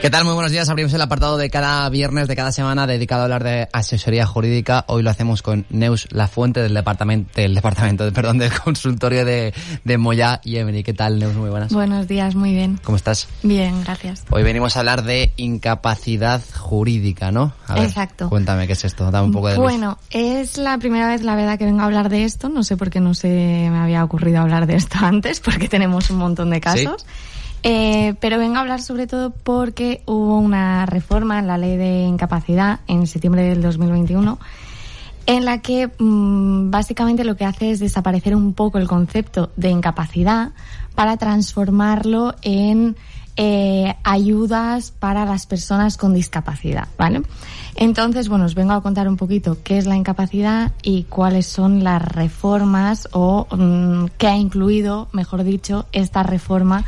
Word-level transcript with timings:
¿Qué 0.00 0.08
tal? 0.08 0.24
Muy 0.24 0.32
buenos 0.32 0.50
días. 0.50 0.66
Abrimos 0.70 0.94
el 0.94 1.02
apartado 1.02 1.36
de 1.36 1.50
cada 1.50 1.86
viernes 1.90 2.26
de 2.26 2.34
cada 2.34 2.52
semana 2.52 2.86
dedicado 2.86 3.20
a 3.20 3.24
hablar 3.24 3.44
de 3.44 3.68
asesoría 3.70 4.24
jurídica. 4.24 4.86
Hoy 4.88 5.02
lo 5.02 5.10
hacemos 5.10 5.42
con 5.42 5.66
Neus 5.68 6.08
La 6.10 6.26
Fuente 6.26 6.62
del 6.62 6.72
departamento, 6.72 7.30
del 7.34 7.54
departamento, 7.54 8.10
perdón, 8.14 8.38
del 8.38 8.50
consultorio 8.58 9.26
de, 9.26 9.52
de 9.84 9.98
Moya 9.98 10.40
y 10.42 10.56
Emily. 10.56 10.82
¿Qué 10.84 10.94
tal, 10.94 11.18
Neus? 11.18 11.34
Muy 11.34 11.50
buenas. 11.50 11.70
Buenos 11.70 12.08
días, 12.08 12.34
muy 12.34 12.54
bien. 12.54 12.80
¿Cómo 12.82 12.96
estás? 12.96 13.28
Bien, 13.42 13.82
gracias. 13.84 14.24
Hoy 14.30 14.42
venimos 14.42 14.74
a 14.74 14.80
hablar 14.80 15.04
de 15.04 15.34
incapacidad 15.36 16.40
jurídica, 16.58 17.30
¿no? 17.30 17.52
A 17.66 17.74
ver, 17.74 17.84
Exacto. 17.84 18.30
Cuéntame 18.30 18.66
qué 18.66 18.72
es 18.72 18.84
esto. 18.86 19.10
Dame 19.10 19.26
un 19.26 19.32
poco 19.32 19.48
de 19.48 19.56
luz. 19.56 19.64
Bueno, 19.64 19.98
es 20.08 20.56
la 20.56 20.78
primera 20.78 21.08
vez, 21.08 21.20
la 21.20 21.36
verdad, 21.36 21.58
que 21.58 21.66
vengo 21.66 21.82
a 21.82 21.84
hablar 21.84 22.08
de 22.08 22.24
esto. 22.24 22.48
No 22.48 22.62
sé 22.62 22.78
por 22.78 22.88
qué 22.88 23.00
no 23.00 23.12
se 23.12 23.28
me 23.28 23.78
había 23.78 24.02
ocurrido 24.02 24.40
hablar 24.40 24.66
de 24.66 24.76
esto 24.76 24.96
antes, 25.02 25.40
porque 25.40 25.68
tenemos 25.68 26.08
un 26.08 26.16
montón 26.16 26.48
de 26.48 26.62
casos. 26.62 27.04
Eh, 27.62 28.14
pero 28.20 28.38
vengo 28.38 28.56
a 28.56 28.60
hablar 28.60 28.80
sobre 28.80 29.06
todo 29.06 29.30
porque 29.30 30.02
hubo 30.06 30.38
una 30.38 30.86
reforma 30.86 31.38
en 31.38 31.46
la 31.46 31.58
ley 31.58 31.76
de 31.76 32.04
incapacidad 32.04 32.80
en 32.86 33.06
septiembre 33.06 33.42
del 33.42 33.60
2021 33.60 34.38
en 35.26 35.44
la 35.44 35.58
que 35.58 35.88
mm, 35.98 36.70
básicamente 36.70 37.24
lo 37.24 37.36
que 37.36 37.44
hace 37.44 37.70
es 37.70 37.78
desaparecer 37.78 38.34
un 38.34 38.54
poco 38.54 38.78
el 38.78 38.88
concepto 38.88 39.50
de 39.56 39.70
incapacidad 39.70 40.52
para 40.94 41.18
transformarlo 41.18 42.34
en 42.42 42.96
eh, 43.36 43.94
ayudas 44.02 44.90
para 44.90 45.24
las 45.24 45.46
personas 45.46 45.96
con 45.96 46.12
discapacidad, 46.12 46.88
¿vale? 46.98 47.22
Entonces, 47.76 48.28
bueno, 48.28 48.44
os 48.44 48.54
vengo 48.54 48.72
a 48.72 48.82
contar 48.82 49.08
un 49.08 49.16
poquito 49.16 49.58
qué 49.62 49.78
es 49.78 49.86
la 49.86 49.96
incapacidad 49.96 50.72
y 50.82 51.04
cuáles 51.04 51.46
son 51.46 51.84
las 51.84 52.02
reformas 52.02 53.08
o 53.12 53.46
mm, 53.50 54.06
qué 54.18 54.26
ha 54.26 54.36
incluido, 54.36 55.08
mejor 55.12 55.44
dicho, 55.44 55.86
esta 55.92 56.22
reforma 56.22 56.84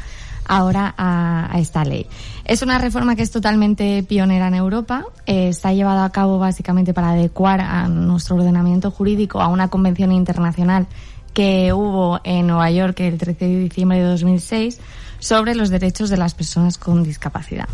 ahora 0.52 0.94
a, 0.98 1.48
a, 1.50 1.58
esta 1.60 1.84
ley. 1.84 2.06
Es 2.44 2.62
una 2.62 2.78
reforma 2.78 3.16
que 3.16 3.22
es 3.22 3.30
totalmente 3.30 4.02
pionera 4.02 4.48
en 4.48 4.54
Europa. 4.54 5.06
Eh, 5.24 5.52
se 5.54 5.68
ha 5.68 5.72
llevado 5.72 6.02
a 6.02 6.10
cabo 6.10 6.38
básicamente 6.38 6.92
para 6.92 7.10
adecuar 7.10 7.60
a 7.60 7.88
nuestro 7.88 8.36
ordenamiento 8.36 8.90
jurídico 8.90 9.40
a 9.40 9.48
una 9.48 9.68
convención 9.68 10.12
internacional 10.12 10.86
que 11.32 11.72
hubo 11.72 12.20
en 12.24 12.46
Nueva 12.46 12.70
York 12.70 13.00
el 13.00 13.16
13 13.16 13.46
de 13.46 13.58
diciembre 13.60 13.98
de 13.98 14.04
2006 14.04 14.78
sobre 15.18 15.54
los 15.54 15.70
derechos 15.70 16.10
de 16.10 16.18
las 16.18 16.34
personas 16.34 16.76
con 16.76 17.02
discapacidad. 17.02 17.68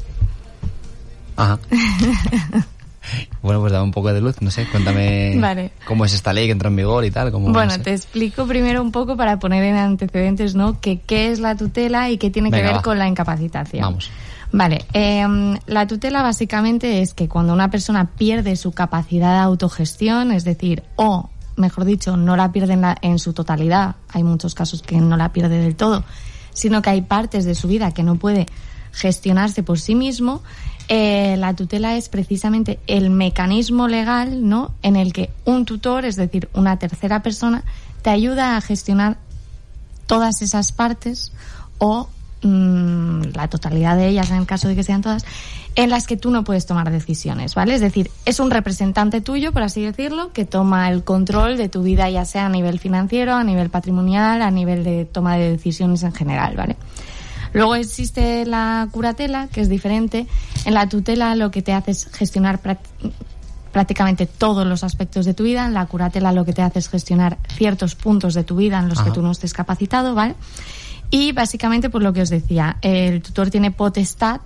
Ajá. 1.36 1.58
Bueno, 3.42 3.60
pues 3.60 3.72
dame 3.72 3.84
un 3.84 3.90
poco 3.92 4.12
de 4.12 4.20
luz, 4.20 4.40
no 4.40 4.50
sé, 4.50 4.66
cuéntame 4.66 5.36
vale. 5.40 5.72
cómo 5.86 6.04
es 6.04 6.12
esta 6.14 6.32
ley 6.32 6.46
que 6.46 6.52
entró 6.52 6.68
en 6.68 6.76
vigor 6.76 7.04
y 7.04 7.10
tal. 7.10 7.30
Cómo, 7.32 7.52
bueno, 7.52 7.70
no 7.72 7.76
sé. 7.76 7.78
te 7.80 7.92
explico 7.92 8.46
primero 8.46 8.82
un 8.82 8.92
poco 8.92 9.16
para 9.16 9.38
poner 9.38 9.64
en 9.64 9.76
antecedentes, 9.76 10.54
¿no? 10.54 10.80
Que 10.80 11.00
qué 11.00 11.30
es 11.30 11.40
la 11.40 11.56
tutela 11.56 12.10
y 12.10 12.18
qué 12.18 12.30
tiene 12.30 12.50
Venga, 12.50 12.62
que 12.62 12.68
ver 12.68 12.78
va. 12.78 12.82
con 12.82 12.98
la 12.98 13.08
incapacitación. 13.08 13.82
Vamos. 13.82 14.10
Vale, 14.50 14.86
eh, 14.94 15.26
la 15.66 15.86
tutela 15.86 16.22
básicamente 16.22 17.02
es 17.02 17.12
que 17.12 17.28
cuando 17.28 17.52
una 17.52 17.70
persona 17.70 18.06
pierde 18.16 18.56
su 18.56 18.72
capacidad 18.72 19.34
de 19.34 19.40
autogestión, 19.40 20.32
es 20.32 20.44
decir, 20.44 20.82
o 20.96 21.28
mejor 21.56 21.84
dicho, 21.84 22.16
no 22.16 22.36
la 22.36 22.50
pierde 22.50 22.72
en, 22.72 22.80
la, 22.80 22.96
en 23.02 23.18
su 23.18 23.34
totalidad, 23.34 23.96
hay 24.08 24.22
muchos 24.22 24.54
casos 24.54 24.80
que 24.80 24.96
no 24.98 25.16
la 25.16 25.32
pierde 25.32 25.58
del 25.58 25.76
todo, 25.76 26.04
sino 26.54 26.80
que 26.80 26.90
hay 26.90 27.02
partes 27.02 27.44
de 27.44 27.54
su 27.54 27.68
vida 27.68 27.92
que 27.92 28.02
no 28.02 28.14
puede 28.16 28.46
gestionarse 28.92 29.62
por 29.62 29.78
sí 29.78 29.94
mismo, 29.94 30.42
eh, 30.88 31.36
la 31.38 31.54
tutela 31.54 31.96
es 31.96 32.08
precisamente 32.08 32.78
el 32.86 33.10
mecanismo 33.10 33.88
legal, 33.88 34.48
¿no? 34.48 34.72
En 34.82 34.96
el 34.96 35.12
que 35.12 35.30
un 35.44 35.64
tutor, 35.66 36.04
es 36.04 36.16
decir, 36.16 36.48
una 36.54 36.78
tercera 36.78 37.22
persona, 37.22 37.62
te 38.02 38.10
ayuda 38.10 38.56
a 38.56 38.60
gestionar 38.60 39.18
todas 40.06 40.40
esas 40.40 40.72
partes 40.72 41.32
o 41.76 42.08
mmm, 42.42 43.22
la 43.34 43.48
totalidad 43.48 43.96
de 43.96 44.08
ellas, 44.08 44.30
en 44.30 44.36
el 44.36 44.46
caso 44.46 44.68
de 44.68 44.74
que 44.74 44.82
sean 44.82 45.02
todas, 45.02 45.24
en 45.74 45.90
las 45.90 46.06
que 46.06 46.16
tú 46.16 46.30
no 46.30 46.42
puedes 46.42 46.66
tomar 46.66 46.90
decisiones, 46.90 47.54
¿vale? 47.54 47.74
Es 47.74 47.80
decir, 47.80 48.10
es 48.24 48.40
un 48.40 48.50
representante 48.50 49.20
tuyo, 49.20 49.52
por 49.52 49.62
así 49.62 49.82
decirlo, 49.82 50.32
que 50.32 50.44
toma 50.44 50.90
el 50.90 51.04
control 51.04 51.56
de 51.56 51.68
tu 51.68 51.82
vida, 51.82 52.08
ya 52.10 52.24
sea 52.24 52.46
a 52.46 52.48
nivel 52.48 52.78
financiero, 52.78 53.34
a 53.34 53.44
nivel 53.44 53.70
patrimonial, 53.70 54.42
a 54.42 54.50
nivel 54.50 54.84
de 54.84 55.04
toma 55.04 55.36
de 55.36 55.52
decisiones 55.52 56.02
en 56.02 56.12
general, 56.12 56.56
¿vale? 56.56 56.76
Luego 57.52 57.74
existe 57.74 58.44
la 58.46 58.88
curatela, 58.90 59.48
que 59.48 59.60
es 59.60 59.68
diferente. 59.68 60.26
En 60.64 60.74
la 60.74 60.88
tutela 60.88 61.34
lo 61.34 61.50
que 61.50 61.62
te 61.62 61.72
hace 61.72 61.92
es 61.92 62.06
gestionar 62.06 62.60
prácticamente 63.72 64.26
todos 64.26 64.66
los 64.66 64.84
aspectos 64.84 65.24
de 65.24 65.34
tu 65.34 65.44
vida. 65.44 65.66
En 65.66 65.74
la 65.74 65.86
curatela 65.86 66.32
lo 66.32 66.44
que 66.44 66.52
te 66.52 66.62
hace 66.62 66.78
es 66.78 66.88
gestionar 66.88 67.38
ciertos 67.56 67.94
puntos 67.94 68.34
de 68.34 68.44
tu 68.44 68.56
vida 68.56 68.78
en 68.78 68.88
los 68.88 68.98
Ajá. 68.98 69.08
que 69.08 69.14
tú 69.14 69.22
no 69.22 69.30
estés 69.30 69.52
capacitado, 69.52 70.14
¿vale? 70.14 70.34
Y 71.10 71.32
básicamente, 71.32 71.88
por 71.88 72.02
lo 72.02 72.12
que 72.12 72.22
os 72.22 72.28
decía, 72.28 72.76
el 72.82 73.22
tutor 73.22 73.50
tiene 73.50 73.70
potestad 73.70 74.40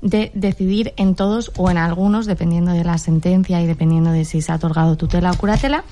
de 0.00 0.30
decidir 0.34 0.94
en 0.96 1.14
todos 1.14 1.50
o 1.56 1.70
en 1.70 1.76
algunos, 1.76 2.26
dependiendo 2.26 2.72
de 2.72 2.84
la 2.84 2.98
sentencia 2.98 3.60
y 3.60 3.66
dependiendo 3.66 4.12
de 4.12 4.24
si 4.24 4.40
se 4.40 4.52
ha 4.52 4.56
otorgado 4.56 4.96
tutela 4.96 5.32
o 5.32 5.36
curatela, 5.36 5.84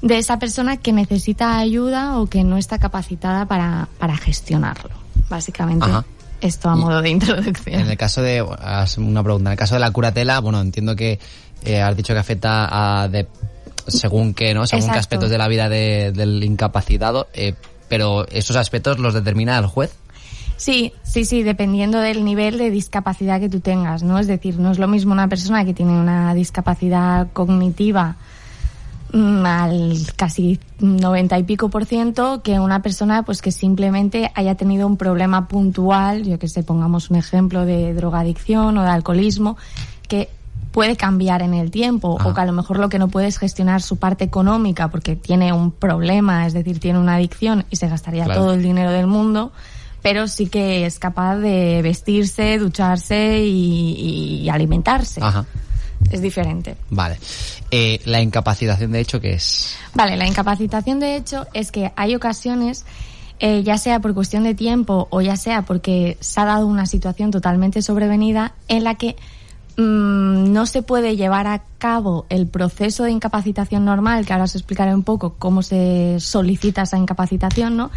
de 0.00 0.18
esa 0.18 0.38
persona 0.38 0.76
que 0.76 0.92
necesita 0.92 1.58
ayuda 1.58 2.18
o 2.18 2.28
que 2.28 2.44
no 2.44 2.56
está 2.56 2.78
capacitada 2.78 3.46
para, 3.46 3.88
para 3.98 4.16
gestionarlo. 4.16 4.90
Básicamente, 5.28 5.86
Ajá. 5.86 6.04
esto 6.40 6.68
a 6.68 6.76
modo 6.76 7.02
de 7.02 7.10
introducción. 7.10 7.80
En 7.80 7.90
el 7.90 7.96
caso 7.96 8.22
de, 8.22 8.42
una 8.42 9.22
pregunta, 9.22 9.50
en 9.50 9.52
el 9.52 9.58
caso 9.58 9.74
de 9.74 9.80
la 9.80 9.90
curatela, 9.90 10.40
bueno, 10.40 10.60
entiendo 10.60 10.96
que 10.96 11.18
eh, 11.64 11.80
has 11.80 11.96
dicho 11.96 12.12
que 12.12 12.20
afecta 12.20 13.02
a 13.02 13.08
de, 13.08 13.26
según 13.86 14.34
qué, 14.34 14.54
¿no? 14.54 14.66
Según 14.66 14.84
Exacto. 14.84 14.94
qué 14.94 14.98
aspectos 14.98 15.30
de 15.30 15.38
la 15.38 15.48
vida 15.48 15.68
de, 15.68 16.12
del 16.12 16.42
incapacitado, 16.44 17.28
eh, 17.34 17.54
pero 17.88 18.26
esos 18.28 18.56
aspectos 18.56 18.98
los 18.98 19.14
determina 19.14 19.58
el 19.58 19.66
juez. 19.66 19.94
Sí, 20.56 20.92
sí, 21.04 21.24
sí, 21.24 21.44
dependiendo 21.44 22.00
del 22.00 22.24
nivel 22.24 22.58
de 22.58 22.70
discapacidad 22.70 23.38
que 23.38 23.48
tú 23.48 23.60
tengas, 23.60 24.02
¿no? 24.02 24.18
Es 24.18 24.26
decir, 24.26 24.58
no 24.58 24.72
es 24.72 24.78
lo 24.78 24.88
mismo 24.88 25.12
una 25.12 25.28
persona 25.28 25.64
que 25.64 25.72
tiene 25.72 25.92
una 25.92 26.34
discapacidad 26.34 27.28
cognitiva 27.32 28.16
al 29.12 29.96
casi 30.16 30.60
90 30.80 31.38
y 31.38 31.42
pico 31.44 31.70
por 31.70 31.86
ciento 31.86 32.42
que 32.42 32.60
una 32.60 32.82
persona 32.82 33.22
pues 33.22 33.40
que 33.40 33.52
simplemente 33.52 34.30
haya 34.34 34.54
tenido 34.54 34.86
un 34.86 34.96
problema 34.96 35.48
puntual, 35.48 36.24
yo 36.24 36.38
que 36.38 36.48
sé, 36.48 36.62
pongamos 36.62 37.10
un 37.10 37.16
ejemplo 37.16 37.64
de 37.64 37.94
drogadicción 37.94 38.76
o 38.76 38.82
de 38.82 38.90
alcoholismo, 38.90 39.56
que 40.08 40.28
puede 40.72 40.96
cambiar 40.96 41.42
en 41.42 41.54
el 41.54 41.70
tiempo 41.70 42.18
o 42.22 42.34
que 42.34 42.40
a 42.40 42.44
lo 42.44 42.52
mejor 42.52 42.78
lo 42.78 42.88
que 42.88 42.98
no 42.98 43.08
puede 43.08 43.26
es 43.26 43.38
gestionar 43.38 43.80
su 43.82 43.96
parte 43.96 44.24
económica 44.24 44.88
porque 44.88 45.16
tiene 45.16 45.52
un 45.52 45.70
problema, 45.72 46.46
es 46.46 46.52
decir, 46.52 46.78
tiene 46.78 46.98
una 46.98 47.14
adicción 47.14 47.64
y 47.70 47.76
se 47.76 47.88
gastaría 47.88 48.24
Claro. 48.24 48.42
todo 48.42 48.52
el 48.52 48.62
dinero 48.62 48.92
del 48.92 49.06
mundo, 49.06 49.52
pero 50.02 50.28
sí 50.28 50.46
que 50.46 50.84
es 50.84 50.98
capaz 50.98 51.36
de 51.36 51.80
vestirse, 51.82 52.58
ducharse 52.58 53.42
y, 53.42 54.42
y 54.42 54.48
alimentarse. 54.50 55.20
Ajá. 55.22 55.46
Es 56.10 56.22
diferente. 56.22 56.76
Vale. 56.90 57.18
Eh, 57.70 58.00
la 58.04 58.20
incapacitación, 58.20 58.92
de 58.92 59.00
hecho, 59.00 59.20
¿qué 59.20 59.34
es? 59.34 59.76
Vale, 59.94 60.16
la 60.16 60.26
incapacitación 60.26 61.00
de 61.00 61.16
hecho 61.16 61.46
es 61.52 61.70
que 61.70 61.92
hay 61.96 62.14
ocasiones, 62.14 62.84
eh, 63.40 63.62
ya 63.62 63.78
sea 63.78 64.00
por 64.00 64.14
cuestión 64.14 64.44
de 64.44 64.54
tiempo 64.54 65.08
o 65.10 65.20
ya 65.20 65.36
sea 65.36 65.62
porque 65.62 66.16
se 66.20 66.40
ha 66.40 66.44
dado 66.44 66.66
una 66.66 66.86
situación 66.86 67.30
totalmente 67.30 67.82
sobrevenida 67.82 68.54
en 68.68 68.84
la 68.84 68.94
que 68.94 69.16
mmm, 69.78 70.52
no 70.52 70.66
se 70.66 70.82
puede 70.82 71.16
llevar 71.16 71.46
a 71.46 71.62
cabo 71.78 72.26
el 72.28 72.48
proceso 72.48 73.04
de 73.04 73.12
incapacitación 73.12 73.84
normal, 73.84 74.26
que 74.26 74.32
ahora 74.32 74.44
os 74.44 74.54
explicaré 74.56 74.94
un 74.94 75.04
poco 75.04 75.34
cómo 75.38 75.62
se 75.62 76.16
solicita 76.18 76.82
esa 76.82 76.98
incapacitación, 76.98 77.76
¿no? 77.76 77.90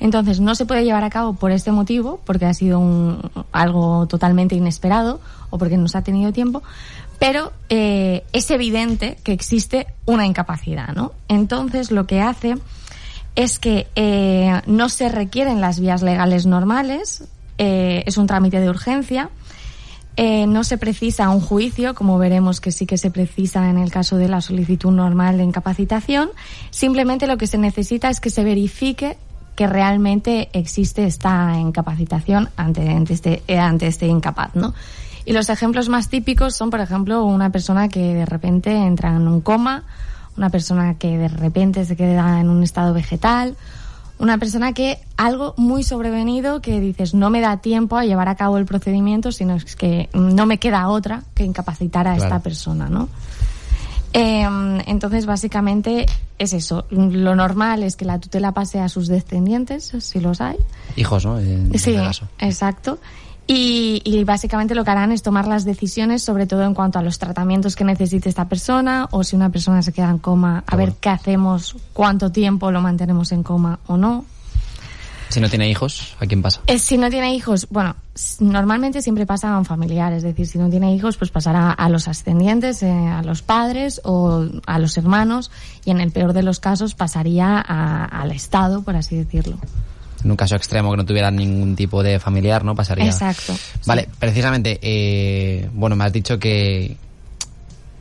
Entonces, 0.00 0.40
no 0.40 0.54
se 0.54 0.66
puede 0.66 0.84
llevar 0.84 1.04
a 1.04 1.10
cabo 1.10 1.34
por 1.34 1.52
este 1.52 1.70
motivo, 1.70 2.20
porque 2.24 2.46
ha 2.46 2.54
sido 2.54 2.80
un, 2.80 3.30
algo 3.52 4.06
totalmente 4.08 4.56
inesperado 4.56 5.20
o 5.50 5.58
porque 5.58 5.76
no 5.76 5.86
se 5.86 5.96
ha 5.96 6.02
tenido 6.02 6.32
tiempo, 6.32 6.62
pero 7.18 7.52
eh, 7.68 8.24
es 8.32 8.50
evidente 8.50 9.18
que 9.24 9.32
existe 9.32 9.86
una 10.06 10.26
incapacidad, 10.26 10.88
¿no? 10.94 11.12
Entonces, 11.28 11.90
lo 11.90 12.06
que 12.06 12.20
hace 12.20 12.56
es 13.34 13.58
que 13.58 13.86
eh, 13.94 14.60
no 14.66 14.88
se 14.88 15.08
requieren 15.08 15.60
las 15.60 15.80
vías 15.80 16.02
legales 16.02 16.46
normales, 16.46 17.24
eh, 17.58 18.02
es 18.06 18.16
un 18.18 18.26
trámite 18.26 18.60
de 18.60 18.70
urgencia, 18.70 19.30
eh, 20.20 20.48
no 20.48 20.64
se 20.64 20.78
precisa 20.78 21.30
un 21.30 21.40
juicio, 21.40 21.94
como 21.94 22.18
veremos 22.18 22.60
que 22.60 22.72
sí 22.72 22.86
que 22.86 22.98
se 22.98 23.12
precisa 23.12 23.70
en 23.70 23.78
el 23.78 23.92
caso 23.92 24.16
de 24.16 24.28
la 24.28 24.40
solicitud 24.40 24.90
normal 24.90 25.36
de 25.36 25.44
incapacitación. 25.44 26.30
Simplemente 26.70 27.28
lo 27.28 27.38
que 27.38 27.46
se 27.46 27.56
necesita 27.56 28.10
es 28.10 28.18
que 28.18 28.30
se 28.30 28.42
verifique 28.42 29.16
que 29.54 29.68
realmente 29.68 30.48
existe 30.52 31.04
esta 31.04 31.56
incapacitación 31.56 32.48
ante, 32.56 33.00
este, 33.08 33.44
eh, 33.46 33.60
ante 33.60 33.86
este 33.86 34.08
incapaz, 34.08 34.56
¿no? 34.56 34.74
Y 35.28 35.34
los 35.34 35.50
ejemplos 35.50 35.90
más 35.90 36.08
típicos 36.08 36.56
son, 36.56 36.70
por 36.70 36.80
ejemplo, 36.80 37.22
una 37.22 37.52
persona 37.52 37.90
que 37.90 38.14
de 38.14 38.24
repente 38.24 38.74
entra 38.74 39.14
en 39.14 39.28
un 39.28 39.42
coma, 39.42 39.82
una 40.38 40.48
persona 40.48 40.94
que 40.94 41.18
de 41.18 41.28
repente 41.28 41.84
se 41.84 41.96
queda 41.96 42.40
en 42.40 42.48
un 42.48 42.62
estado 42.62 42.94
vegetal, 42.94 43.54
una 44.18 44.38
persona 44.38 44.72
que 44.72 44.98
algo 45.18 45.52
muy 45.58 45.82
sobrevenido 45.82 46.62
que 46.62 46.80
dices 46.80 47.12
no 47.12 47.28
me 47.28 47.42
da 47.42 47.58
tiempo 47.58 47.98
a 47.98 48.06
llevar 48.06 48.30
a 48.30 48.36
cabo 48.36 48.56
el 48.56 48.64
procedimiento, 48.64 49.30
sino 49.30 49.56
es 49.56 49.76
que 49.76 50.08
no 50.14 50.46
me 50.46 50.56
queda 50.56 50.88
otra 50.88 51.24
que 51.34 51.44
incapacitar 51.44 52.08
a 52.08 52.16
esta 52.16 52.38
persona, 52.38 52.88
¿no? 52.88 53.10
Em, 54.14 54.80
entonces, 54.86 55.26
básicamente 55.26 56.06
es 56.38 56.54
eso. 56.54 56.86
Lo 56.88 57.36
normal 57.36 57.82
es 57.82 57.96
que 57.96 58.06
la 58.06 58.18
tutela 58.18 58.52
pase 58.52 58.80
a 58.80 58.88
sus 58.88 59.08
descendientes, 59.08 59.92
si 59.98 60.20
los 60.20 60.40
hay. 60.40 60.56
Hijos, 60.96 61.26
¿no? 61.26 61.38
En 61.38 61.68
sí, 61.72 61.90
este 61.90 61.96
caso. 61.96 62.28
exacto. 62.38 62.98
Y, 63.50 64.02
y, 64.04 64.22
básicamente 64.24 64.74
lo 64.74 64.84
que 64.84 64.90
harán 64.90 65.10
es 65.10 65.22
tomar 65.22 65.46
las 65.46 65.64
decisiones, 65.64 66.22
sobre 66.22 66.46
todo 66.46 66.64
en 66.64 66.74
cuanto 66.74 66.98
a 66.98 67.02
los 67.02 67.18
tratamientos 67.18 67.76
que 67.76 67.84
necesite 67.84 68.28
esta 68.28 68.46
persona, 68.46 69.08
o 69.10 69.24
si 69.24 69.36
una 69.36 69.48
persona 69.48 69.80
se 69.80 69.90
queda 69.90 70.10
en 70.10 70.18
coma, 70.18 70.64
a 70.66 70.76
ver 70.76 70.92
qué 71.00 71.08
hacemos, 71.08 71.74
cuánto 71.94 72.30
tiempo 72.30 72.70
lo 72.70 72.82
mantenemos 72.82 73.32
en 73.32 73.42
coma 73.42 73.78
o 73.86 73.96
no. 73.96 74.26
Si 75.30 75.40
no 75.40 75.48
tiene 75.48 75.70
hijos, 75.70 76.14
¿a 76.20 76.26
quién 76.26 76.42
pasa? 76.42 76.60
Eh, 76.66 76.78
si 76.78 76.98
no 76.98 77.08
tiene 77.08 77.34
hijos, 77.34 77.68
bueno, 77.70 77.96
normalmente 78.40 79.00
siempre 79.00 79.24
pasa 79.24 79.54
a 79.54 79.58
un 79.58 79.64
familiar, 79.64 80.12
es 80.12 80.22
decir, 80.22 80.46
si 80.46 80.58
no 80.58 80.68
tiene 80.68 80.94
hijos, 80.94 81.16
pues 81.16 81.30
pasará 81.30 81.70
a 81.70 81.88
los 81.88 82.06
ascendientes, 82.06 82.82
eh, 82.82 82.90
a 82.90 83.22
los 83.22 83.40
padres 83.40 84.02
o 84.04 84.46
a 84.66 84.78
los 84.78 84.98
hermanos, 84.98 85.50
y 85.86 85.90
en 85.90 86.00
el 86.00 86.12
peor 86.12 86.34
de 86.34 86.42
los 86.42 86.60
casos 86.60 86.94
pasaría 86.94 87.64
a, 87.66 88.04
al 88.04 88.30
Estado, 88.30 88.82
por 88.82 88.94
así 88.96 89.16
decirlo. 89.16 89.56
En 90.24 90.30
un 90.30 90.36
caso 90.36 90.56
extremo 90.56 90.90
que 90.90 90.96
no 90.96 91.04
tuviera 91.04 91.30
ningún 91.30 91.76
tipo 91.76 92.02
de 92.02 92.18
familiar, 92.18 92.64
¿no? 92.64 92.74
Pasaría. 92.74 93.06
Exacto. 93.06 93.56
Vale, 93.86 94.02
sí. 94.02 94.08
precisamente, 94.18 94.78
eh, 94.82 95.68
bueno, 95.72 95.96
me 95.96 96.04
has 96.04 96.12
dicho 96.12 96.38
que 96.38 96.96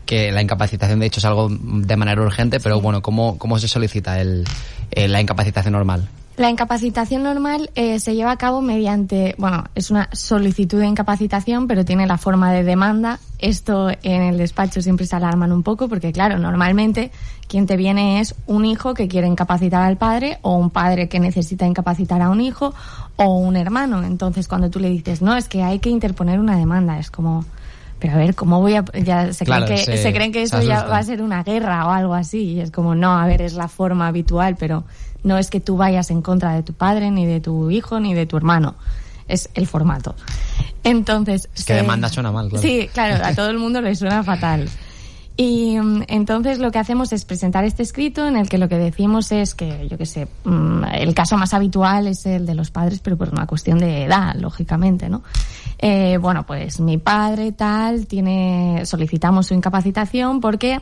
que 0.08 0.32
la 0.32 0.42
incapacitación 0.42 1.00
de 1.00 1.06
hecho 1.06 1.20
es 1.20 1.26
algo 1.26 1.50
de 1.52 1.98
manera 1.98 2.22
urgente, 2.22 2.60
pero 2.62 2.80
bueno, 2.80 3.02
¿cómo, 3.02 3.38
cómo 3.38 3.60
se 3.60 3.68
solicita 3.68 4.20
el, 4.22 4.46
el 4.90 5.12
la 5.12 5.22
incapacitación 5.22 5.74
normal? 5.74 6.08
La 6.38 6.52
incapacitación 6.52 7.24
normal 7.24 7.72
eh, 7.74 8.00
se 8.00 8.14
lleva 8.14 8.30
a 8.30 8.38
cabo 8.38 8.62
mediante, 8.62 9.34
bueno, 9.40 9.64
es 9.74 9.90
una 9.90 10.08
solicitud 10.12 10.80
de 10.80 10.86
incapacitación, 10.86 11.66
pero 11.66 11.84
tiene 11.84 12.06
la 12.06 12.20
forma 12.20 12.52
de 12.52 12.64
demanda. 12.64 13.20
Esto 13.40 13.90
en 13.90 14.22
el 14.22 14.38
despacho 14.38 14.84
siempre 14.84 15.08
se 15.08 15.16
alarman 15.16 15.52
un 15.52 15.64
poco 15.64 15.90
porque, 15.90 16.12
claro, 16.12 16.38
normalmente 16.38 17.10
quien 17.48 17.66
te 17.66 17.76
viene 17.76 18.20
es 18.20 18.36
un 18.46 18.66
hijo 18.66 18.94
que 18.94 19.08
quiere 19.08 19.26
incapacitar 19.26 19.82
al 19.82 19.98
padre 19.98 20.38
o 20.44 20.54
un 20.58 20.70
padre 20.70 21.10
que 21.10 21.20
necesita 21.20 21.66
incapacitar 21.66 22.22
a 22.22 22.30
un 22.30 22.40
hijo 22.40 22.72
o 23.16 23.40
un 23.40 23.56
hermano. 23.56 24.04
Entonces, 24.04 24.48
cuando 24.48 24.70
tú 24.70 24.80
le 24.80 24.90
dices, 24.90 25.24
no, 25.24 25.36
es 25.36 25.50
que 25.50 25.64
hay 25.64 25.80
que 25.80 25.90
interponer 25.90 26.40
una 26.40 26.56
demanda, 26.56 27.00
es 27.00 27.10
como, 27.10 27.46
pero 28.00 28.14
a 28.14 28.18
ver, 28.18 28.36
¿cómo 28.36 28.62
voy 28.62 28.76
a...? 28.76 28.86
Ya 29.04 29.34
se, 29.34 29.46
Claro, 29.46 29.66
creen, 29.66 29.80
que, 29.86 29.86
se- 29.86 30.04
se 30.04 30.14
creen 30.14 30.32
que 30.32 30.44
eso 30.44 30.62
ya 30.62 30.84
va 30.84 30.98
a 31.00 31.04
ser 31.04 31.22
una 31.22 31.44
guerra 31.44 31.86
o 31.88 31.92
algo 31.92 32.14
así. 32.14 32.54
Y 32.54 32.60
es 32.62 32.72
como, 32.72 32.96
no, 32.96 33.18
a 33.18 33.26
ver, 33.26 33.42
es 33.42 33.54
la 33.54 33.68
forma 33.68 34.08
habitual, 34.08 34.56
pero 34.58 34.84
no 35.24 35.38
es 35.38 35.50
que 35.50 35.60
tú 35.60 35.78
vayas 35.78 36.12
en 36.12 36.22
contra 36.22 36.54
de 36.54 36.64
tu 36.64 36.74
padre, 36.74 37.10
ni 37.12 37.26
de 37.26 37.40
tu 37.42 37.70
hijo, 37.72 38.00
ni 38.00 38.14
de 38.14 38.26
tu 38.26 38.38
hermano. 38.38 38.76
Es 39.28 39.50
el 39.56 39.68
formato. 39.68 40.16
Entonces... 40.84 41.50
Es 41.56 41.66
que 41.66 41.74
demanda 41.74 42.10
suena 42.10 42.32
mal, 42.32 42.50
claro. 42.50 42.62
Sí, 42.62 42.90
claro, 42.94 43.24
a 43.26 43.34
todo 43.34 43.50
el 43.50 43.58
mundo 43.58 43.82
le 43.82 43.96
suena 43.96 44.24
fatal. 44.24 44.70
Y 45.40 45.80
mm, 45.80 46.06
entonces 46.08 46.58
lo 46.58 46.72
que 46.72 46.80
hacemos 46.80 47.14
es 47.14 47.24
presentar 47.24 47.64
este 47.64 47.84
escrito 47.84 48.28
en 48.28 48.36
el 48.36 48.50
que 48.50 48.58
lo 48.58 48.68
que 48.68 48.80
decimos 48.80 49.32
es 49.32 49.54
que, 49.54 49.88
yo 49.88 49.98
qué 49.98 50.08
sé, 50.08 50.28
mm, 50.44 50.84
el 50.96 51.14
caso 51.14 51.38
más 51.38 51.54
habitual 51.54 52.08
es 52.08 52.26
el 52.26 52.48
de 52.48 52.56
los 52.56 52.72
padres, 52.72 53.00
pero 53.00 53.18
por 53.18 53.30
una 53.30 53.46
cuestión 53.46 53.78
de 53.78 54.06
edad, 54.06 54.34
lógicamente, 54.36 55.10
¿no? 55.10 55.22
Eh, 55.78 56.18
bueno, 56.18 56.44
pues 56.48 56.80
mi 56.80 56.98
padre 56.98 57.52
tal 57.52 58.08
tiene, 58.08 58.82
solicitamos 58.86 59.46
su 59.46 59.54
incapacitación 59.54 60.42
porque 60.42 60.82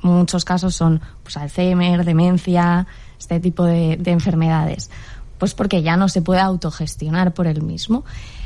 muchos 0.00 0.46
casos 0.46 0.74
son 0.74 1.02
pues 1.22 1.36
Alzheimer, 1.36 2.02
demencia, 2.02 2.86
este 3.18 3.40
tipo 3.40 3.64
de, 3.66 3.98
de 3.98 4.10
enfermedades. 4.10 4.90
Pues 5.36 5.52
porque 5.52 5.82
ya 5.82 5.98
no 5.98 6.08
se 6.08 6.22
puede 6.22 6.40
autogestionar 6.40 7.34
por 7.34 7.46
él 7.46 7.60
mismo. 7.60 8.04